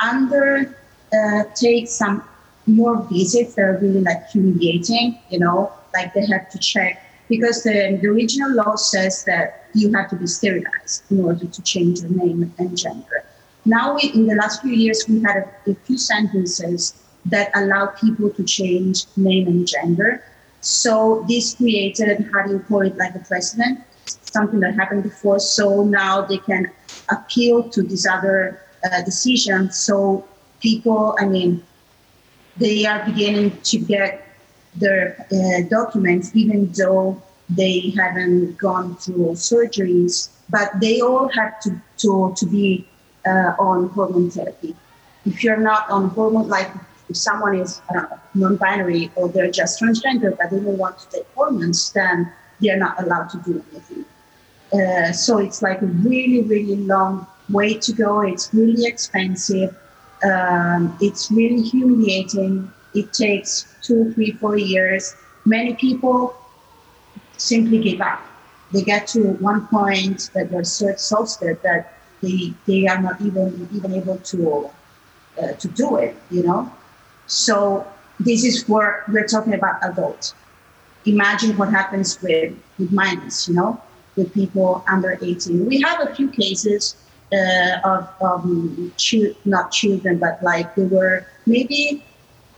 [0.00, 2.24] undertake uh, some
[2.66, 5.18] more visits that are really like humiliating.
[5.30, 9.90] You know, like they have to check because the, the original law says that you
[9.94, 13.24] have to be sterilized in order to change your name and gender.
[13.64, 16.94] Now, we, in the last few years, we had a, a few sentences
[17.26, 20.24] that allow people to change name and gender.
[20.60, 25.38] So this created, how do you call it, like a precedent, something that happened before.
[25.38, 26.70] So now they can
[27.10, 29.70] appeal to this other uh, decision.
[29.70, 30.26] So
[30.60, 31.62] people, I mean,
[32.56, 34.26] they are beginning to get
[34.76, 41.80] their uh, documents, even though they haven't gone through surgeries, but they all have to,
[41.98, 42.86] to, to be
[43.26, 44.76] uh, on hormone therapy.
[45.26, 46.70] If you're not on hormone, like
[47.08, 51.26] if someone is uh, non-binary or they're just transgender, but they don't want to take
[51.34, 54.04] hormones, then they're not allowed to do anything.
[54.72, 58.20] Uh, so it's like a really, really long way to go.
[58.20, 59.76] It's really expensive.
[60.22, 62.70] Um, it's really humiliating.
[62.94, 65.14] It takes two, three, four years.
[65.44, 66.34] Many people
[67.36, 68.20] simply give up.
[68.72, 73.68] They get to one point that they're so exhausted that they they are not even
[73.72, 74.70] even able to
[75.40, 76.16] uh, to do it.
[76.30, 76.72] You know,
[77.26, 77.86] so
[78.20, 80.34] this is where we're talking about adults.
[81.06, 83.48] Imagine what happens with with minors.
[83.48, 83.82] You know,
[84.16, 85.66] with people under 18.
[85.66, 86.96] We have a few cases
[87.32, 88.92] uh, of um,
[89.44, 92.04] not children, but like they were maybe.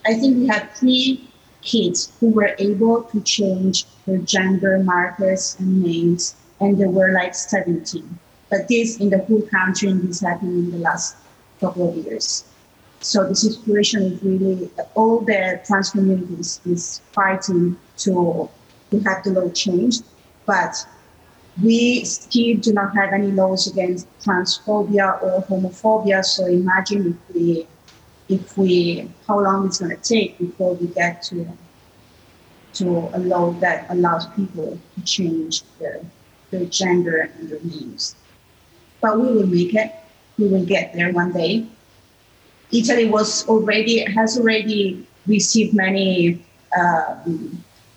[0.04, 1.28] I think we had three
[1.62, 7.34] kids who were able to change their gender markers and names, and they were like
[7.34, 8.18] 17.
[8.50, 11.16] But this in the whole country, and this happened in the last
[11.60, 12.44] couple of years.
[13.00, 18.48] So the situation is really all the trans communities is fighting to
[18.90, 20.04] to have the law changed,
[20.46, 20.76] but
[21.62, 26.24] we still do not have any laws against transphobia or homophobia.
[26.24, 27.66] So imagine if we
[28.28, 31.46] if we how long it's going to take before we get to
[32.74, 36.00] to a law that allows people to change their
[36.50, 38.14] their gender and their names.
[39.00, 39.92] But we will make it.
[40.38, 41.66] We will get there one day.
[42.70, 46.44] Italy was already has already received many
[46.76, 47.16] uh,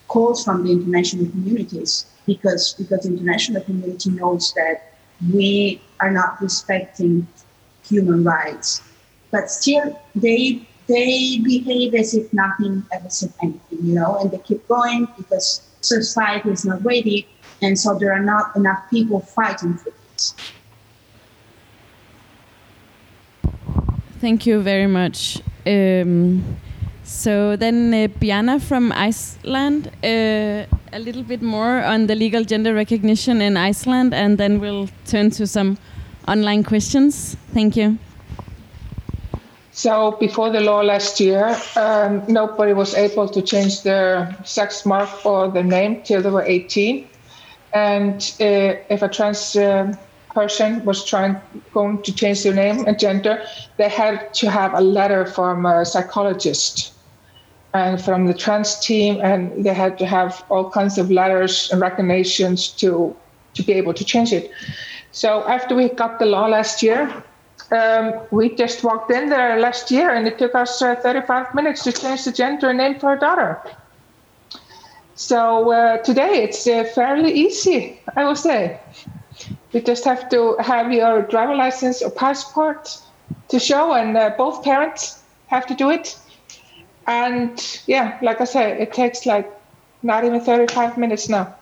[0.07, 4.93] calls from the international communities because because the international community knows that
[5.33, 7.27] we are not respecting
[7.87, 8.81] human rights
[9.35, 14.37] but still they they behave as if nothing ever said anything, you know, and they
[14.49, 15.47] keep going because
[15.81, 17.27] society is not ready,
[17.61, 20.35] and so there are not enough people fighting for this.
[24.21, 25.41] Thank you very much.
[25.65, 26.43] Um,
[27.03, 32.73] so then, uh, Biana from Iceland, uh, a little bit more on the legal gender
[32.73, 35.77] recognition in Iceland, and then we'll turn to some
[36.27, 37.35] online questions.
[37.53, 37.97] Thank you.
[39.75, 45.25] So before the law last year, um, nobody was able to change their sex mark
[45.25, 47.05] or their name till they were 18.
[47.73, 49.93] And uh, if a trans uh,
[50.33, 51.41] person was trying
[51.73, 53.45] going to change their name and gender,
[53.75, 56.93] they had to have a letter from a psychologist
[57.73, 61.81] and from the trans team, and they had to have all kinds of letters and
[61.81, 63.13] recognitions to
[63.55, 64.51] to be able to change it.
[65.11, 67.24] So after we got the law last year,
[67.71, 71.83] um, we just walked in there last year and it took us uh, 35 minutes
[71.83, 73.61] to change the gender and name for our daughter.
[75.15, 78.79] So uh, today it's uh, fairly easy, I would say.
[79.71, 82.97] You just have to have your driver license or passport
[83.49, 86.17] to show, and uh, both parents have to do it.
[87.07, 89.51] And yeah, like I said, it takes like
[90.01, 91.55] not even 35 minutes now.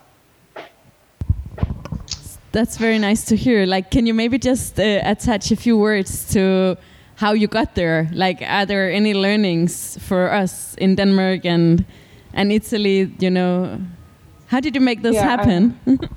[2.54, 3.66] That's very nice to hear.
[3.66, 6.78] Like, can you maybe just uh, attach a few words to
[7.16, 8.08] how you got there?
[8.14, 11.84] Like, are there any learnings for us in Denmark and
[12.32, 13.12] and Italy?
[13.20, 13.82] You know,
[14.47, 15.80] how did you make this yeah, happen?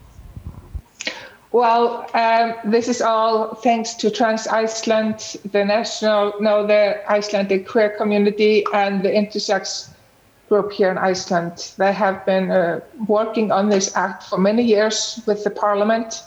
[1.53, 7.97] well, um, this is all thanks to Trans Iceland, the national, no, the Icelandic queer
[7.97, 9.89] community, and the intersex
[10.49, 11.73] group here in Iceland.
[11.77, 16.23] They have been uh, working on this act for many years with the parliament.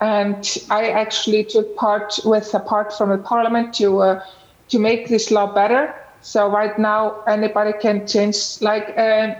[0.00, 4.22] And I actually took part with a part from the parliament to uh,
[4.68, 5.94] to make this law better.
[6.20, 9.34] So right now anybody can change, like uh,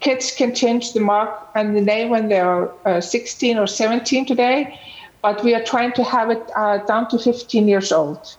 [0.00, 4.26] kids can change the mark and the name when they are uh, 16 or 17
[4.26, 4.78] today,
[5.22, 8.36] but we are trying to have it uh, down to 15 years old.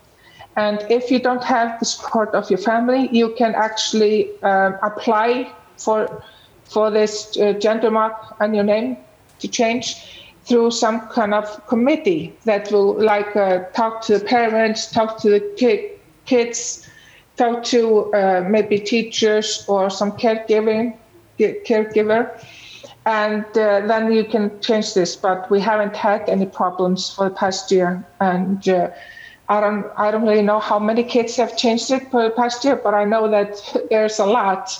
[0.56, 5.52] And if you don't have the support of your family, you can actually um, apply
[5.78, 6.24] for
[6.64, 8.98] for this uh, gender mark and your name
[9.40, 9.96] to change
[10.46, 15.30] through some kind of committee that will like uh, talk to the parents, talk to
[15.30, 15.90] the ki-
[16.26, 16.88] kids,
[17.38, 20.98] talk to uh, maybe teachers or some caregiving
[21.40, 22.42] caregiver,
[23.06, 25.16] and uh, then you can change this.
[25.16, 28.90] But we haven't had any problems for the past year, and uh,
[29.48, 32.76] I don't I don't really know how many kids have changed it the past year,
[32.76, 34.72] but I know that there's a lot,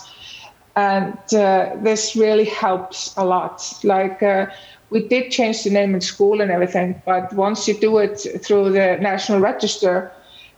[0.76, 3.62] and uh, this really helps a lot.
[3.84, 4.48] Like uh,
[4.90, 8.72] we did change the name in school and everything, but once you do it through
[8.72, 10.12] the national register,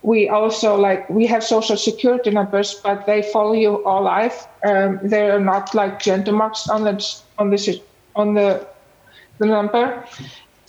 [0.03, 4.47] we also like we have social security numbers, but they follow you all life.
[4.65, 6.95] Um, they are not like gender marks on the
[7.37, 7.81] on the
[8.15, 8.65] on the
[9.39, 10.05] the number.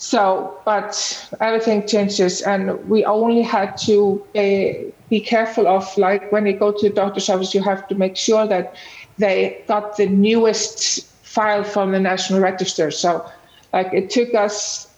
[0.00, 6.46] So, but everything changes, and we only had to uh, be careful of like when
[6.46, 8.76] you go to the doctor's office, you have to make sure that
[9.18, 12.92] they got the newest file from the national register.
[12.92, 13.28] So,
[13.72, 14.94] like it took us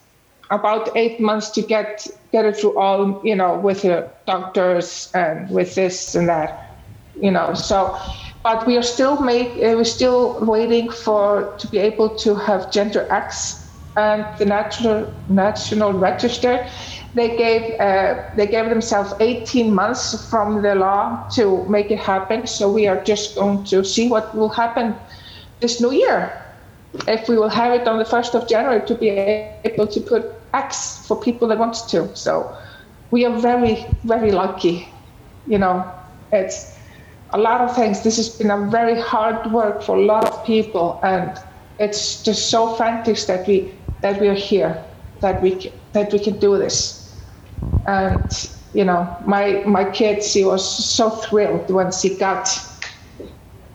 [0.50, 5.48] about eight months to get get it through all, you know, with the doctors and
[5.48, 6.76] with this and that,
[7.18, 7.54] you know.
[7.54, 7.98] So,
[8.42, 12.70] but we are still make uh, we're still waiting for to be able to have
[12.70, 13.59] gender X
[14.00, 14.98] and the national
[15.28, 16.54] national register.
[17.14, 22.46] They gave uh, they gave themselves 18 months from the law to make it happen.
[22.46, 24.94] So we are just going to see what will happen
[25.60, 26.32] this new year.
[27.08, 30.22] If we will have it on the 1st of january to be able to put
[30.54, 30.66] x
[31.06, 32.16] for people that want to.
[32.16, 32.56] So
[33.10, 34.88] we are very very lucky
[35.46, 35.84] you know.
[36.32, 36.78] It's
[37.30, 38.02] a lot of things.
[38.02, 41.38] This has been a very hard work for a lot of people and
[41.78, 44.82] it's just so fantastic that we that we are here,
[45.20, 47.14] that we that we can do this.
[47.86, 52.48] And you know, my my kid, she was so thrilled when she got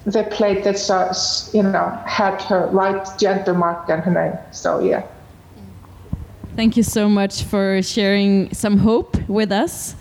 [0.06, 4.38] the plate that says, you know, had her right gender mark and her name.
[4.52, 5.04] So yeah.
[6.56, 9.96] Thank you so much for sharing some hope with us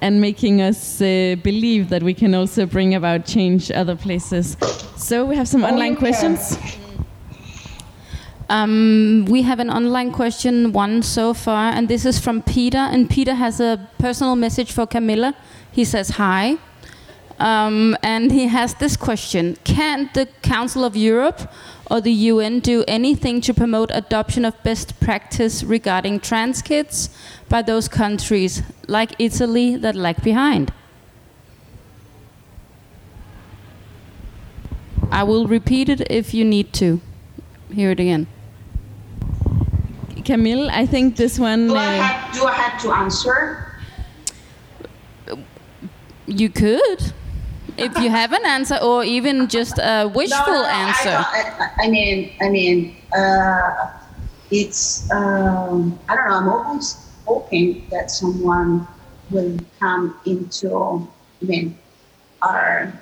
[0.00, 4.56] and making us uh, believe that we can also bring about change other places.
[4.96, 6.58] So we have some oh, online questions.
[8.48, 12.78] Um, we have an online question, one so far, and this is from Peter.
[12.78, 15.34] And Peter has a personal message for Camilla.
[15.72, 16.58] He says, Hi.
[17.38, 21.52] Um, and he has this question Can the Council of Europe
[21.90, 27.10] or the UN do anything to promote adoption of best practice regarding trans kids
[27.48, 30.72] by those countries like Italy that lag behind?
[35.10, 37.00] I will repeat it if you need to
[37.72, 38.26] hear it again.
[40.26, 41.68] Camille, I think this one.
[41.68, 43.78] Do, I, uh, have, do I have to answer?
[46.26, 47.12] You could.
[47.78, 51.16] If you have an answer, or even just a wishful no, no, answer.
[51.16, 53.92] I, I, mean, I mean, uh,
[54.50, 55.08] it's.
[55.12, 56.34] Um, I don't know.
[56.34, 58.88] I'm always hoping that someone
[59.30, 61.06] will come into.
[61.40, 61.78] I mean,
[62.42, 62.92] our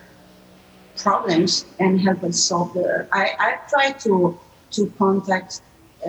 [0.97, 3.09] problems and help us solve the.
[3.13, 4.39] I I try to
[4.73, 5.63] to contact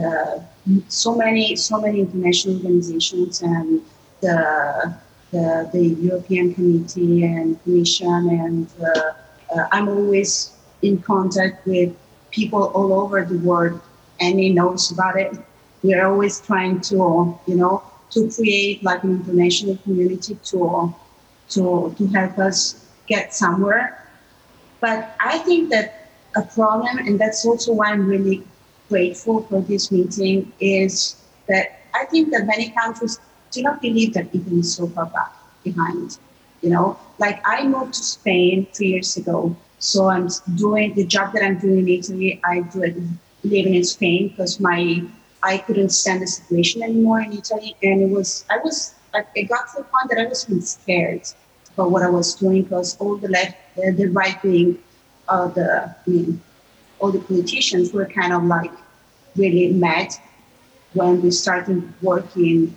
[0.03, 0.39] uh,
[0.87, 3.81] so many so many international organizations and
[4.21, 4.95] the
[5.31, 9.13] the, the European Committee and Commission and uh,
[9.55, 11.95] uh, I'm always in contact with
[12.31, 13.81] people all over the world.
[14.19, 15.37] Annie knows about it.
[15.83, 20.93] We are always trying to you know to create like an international community to
[21.49, 24.01] to to help us get somewhere.
[24.79, 28.43] But I think that a problem, and that's also why I'm really
[28.89, 31.15] grateful for this meeting is
[31.47, 33.19] that I think that many countries
[33.51, 35.33] do not believe that Italy is so far back
[35.63, 36.17] behind.
[36.61, 41.33] You know, like I moved to Spain three years ago, so I'm doing the job
[41.33, 42.41] that I'm doing in Italy.
[42.43, 42.95] I do it
[43.43, 45.03] living in Spain because my
[45.43, 48.95] I couldn't stand the situation anymore in Italy, and it was I was
[49.35, 51.21] it got to the point that I was even scared
[51.73, 54.79] about what I was doing because all the left, the, the right wing,
[55.29, 56.41] uh, the I mean,
[56.99, 58.71] all the politicians were kind of like
[59.35, 60.13] really mad
[60.93, 62.75] when we started working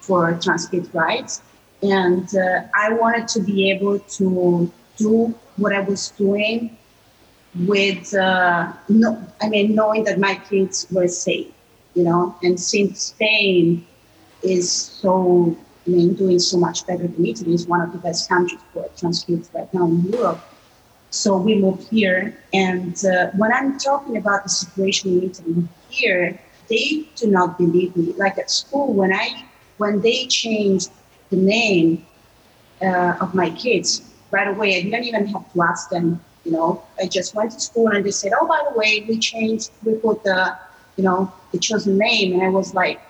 [0.00, 1.42] for trans kids rights.
[1.82, 6.76] And uh, I wanted to be able to do what I was doing
[7.54, 11.52] with, uh, no, I mean, knowing that my kids were safe,
[11.94, 13.86] you know, and since Spain
[14.42, 15.56] is so,
[15.86, 18.88] I mean, doing so much better than Italy, is one of the best countries for
[18.96, 20.40] trans kids right now in Europe
[21.14, 22.36] so we moved here.
[22.52, 26.38] And uh, when I'm talking about the situation in Italy here,
[26.68, 28.12] they do not believe me.
[28.16, 29.44] Like at school, when I
[29.78, 30.90] when they changed
[31.30, 32.04] the name
[32.82, 36.20] uh, of my kids right away, I didn't even have to ask them.
[36.44, 39.18] You know, I just went to school and they said, "Oh, by the way, we
[39.18, 39.70] changed.
[39.84, 40.56] We put the,
[40.96, 43.00] you know, the chosen name." And I was like,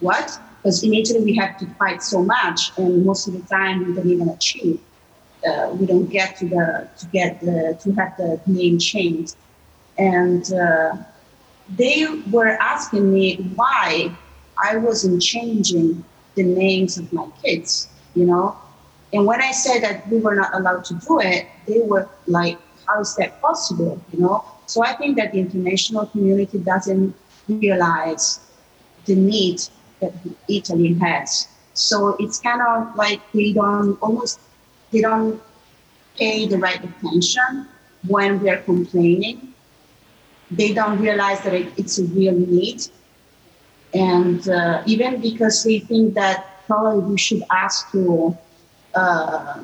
[0.00, 3.86] "What?" Because in Italy we have to fight so much, and most of the time
[3.86, 4.78] we don't even achieve
[5.46, 9.36] uh, we don't get to the to get the to have the name changed,
[9.98, 10.96] and uh,
[11.76, 14.10] they were asking me why
[14.62, 18.56] I wasn't changing the names of my kids, you know.
[19.12, 22.58] And when I said that we were not allowed to do it, they were like,
[22.86, 24.44] "How is that possible?" You know.
[24.66, 27.14] So I think that the international community doesn't
[27.48, 28.40] realize
[29.06, 29.60] the need
[30.00, 30.12] that
[30.48, 34.40] Italy has So it's kind of like they don't almost
[34.96, 35.42] they don't
[36.16, 37.68] pay the right attention
[38.08, 39.52] when we're complaining.
[40.50, 42.80] They don't realize that it, it's a real need.
[43.92, 48.36] And uh, even because they think that probably we should ask to
[48.94, 49.60] uh,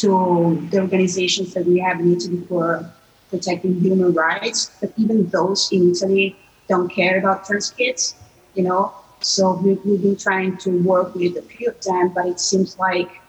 [0.00, 2.90] to the organizations that we have in Italy for
[3.28, 6.36] protecting human rights, but even those in Italy
[6.68, 8.14] don't care about trans kids,
[8.54, 8.94] you know.
[9.20, 12.78] So we, we've been trying to work with a few of them, but it seems
[12.78, 13.21] like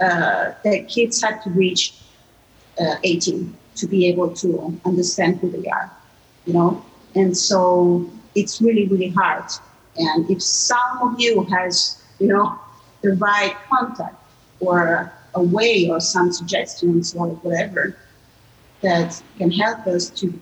[0.00, 1.94] uh, the kids had to reach
[2.80, 5.90] uh, 18 to be able to understand who they are,
[6.46, 6.84] you know.
[7.14, 9.44] And so it's really, really hard.
[9.96, 12.58] And if some of you has, you know,
[13.02, 14.16] the right contact
[14.60, 17.96] or a way or some suggestions or whatever
[18.80, 20.32] that can help us to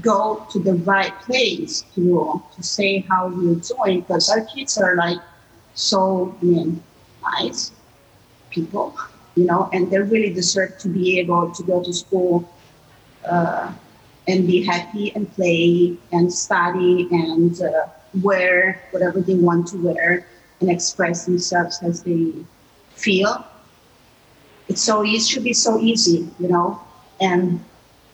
[0.00, 4.96] go to the right place to, to say how we're doing because our kids are
[4.96, 5.18] like
[5.74, 6.82] so I mean,
[7.22, 7.72] nice
[8.58, 8.94] people,
[9.36, 12.34] you know, and they really deserve to be able to go to school
[13.28, 13.72] uh,
[14.26, 17.86] and be happy and play and study and uh,
[18.22, 20.26] wear whatever they want to wear
[20.60, 22.32] and express themselves as they
[22.94, 23.46] feel.
[24.68, 26.80] It's so it should be so easy, you know,
[27.20, 27.64] and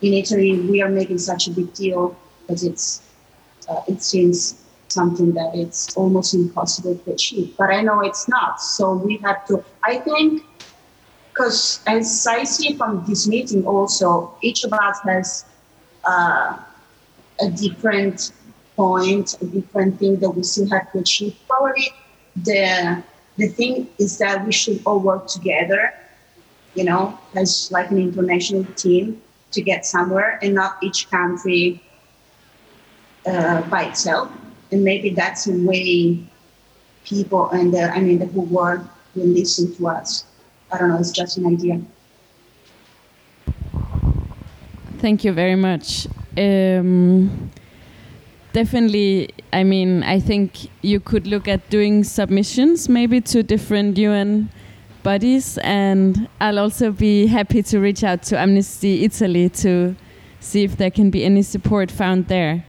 [0.02, 2.16] in Italy, we are making such a big deal
[2.48, 3.02] that it's
[3.68, 7.54] uh, it seems something that it's almost impossible to achieve.
[7.56, 8.60] But I know it's not.
[8.60, 9.64] So we have to.
[9.84, 10.44] I think
[11.32, 15.44] because as I see from this meeting, also each of us has
[16.08, 16.58] uh,
[17.40, 18.32] a different
[18.76, 21.36] point, a different thing that we still have to achieve.
[21.48, 21.90] Probably
[22.36, 23.02] the
[23.36, 25.92] the thing is that we should all work together.
[26.74, 29.22] You know, as like an international team
[29.52, 31.80] to get somewhere and not each country
[33.26, 34.30] uh, by itself.
[34.74, 36.18] And maybe that's a way
[37.04, 38.80] people and the, I mean the whole world
[39.14, 40.24] will listen to us.
[40.72, 40.98] I don't know.
[40.98, 41.80] It's just an idea.
[44.98, 46.08] Thank you very much.
[46.36, 47.52] Um,
[48.52, 54.50] definitely, I mean, I think you could look at doing submissions maybe to different UN
[55.04, 59.94] bodies, and I'll also be happy to reach out to Amnesty Italy to
[60.40, 62.64] see if there can be any support found there.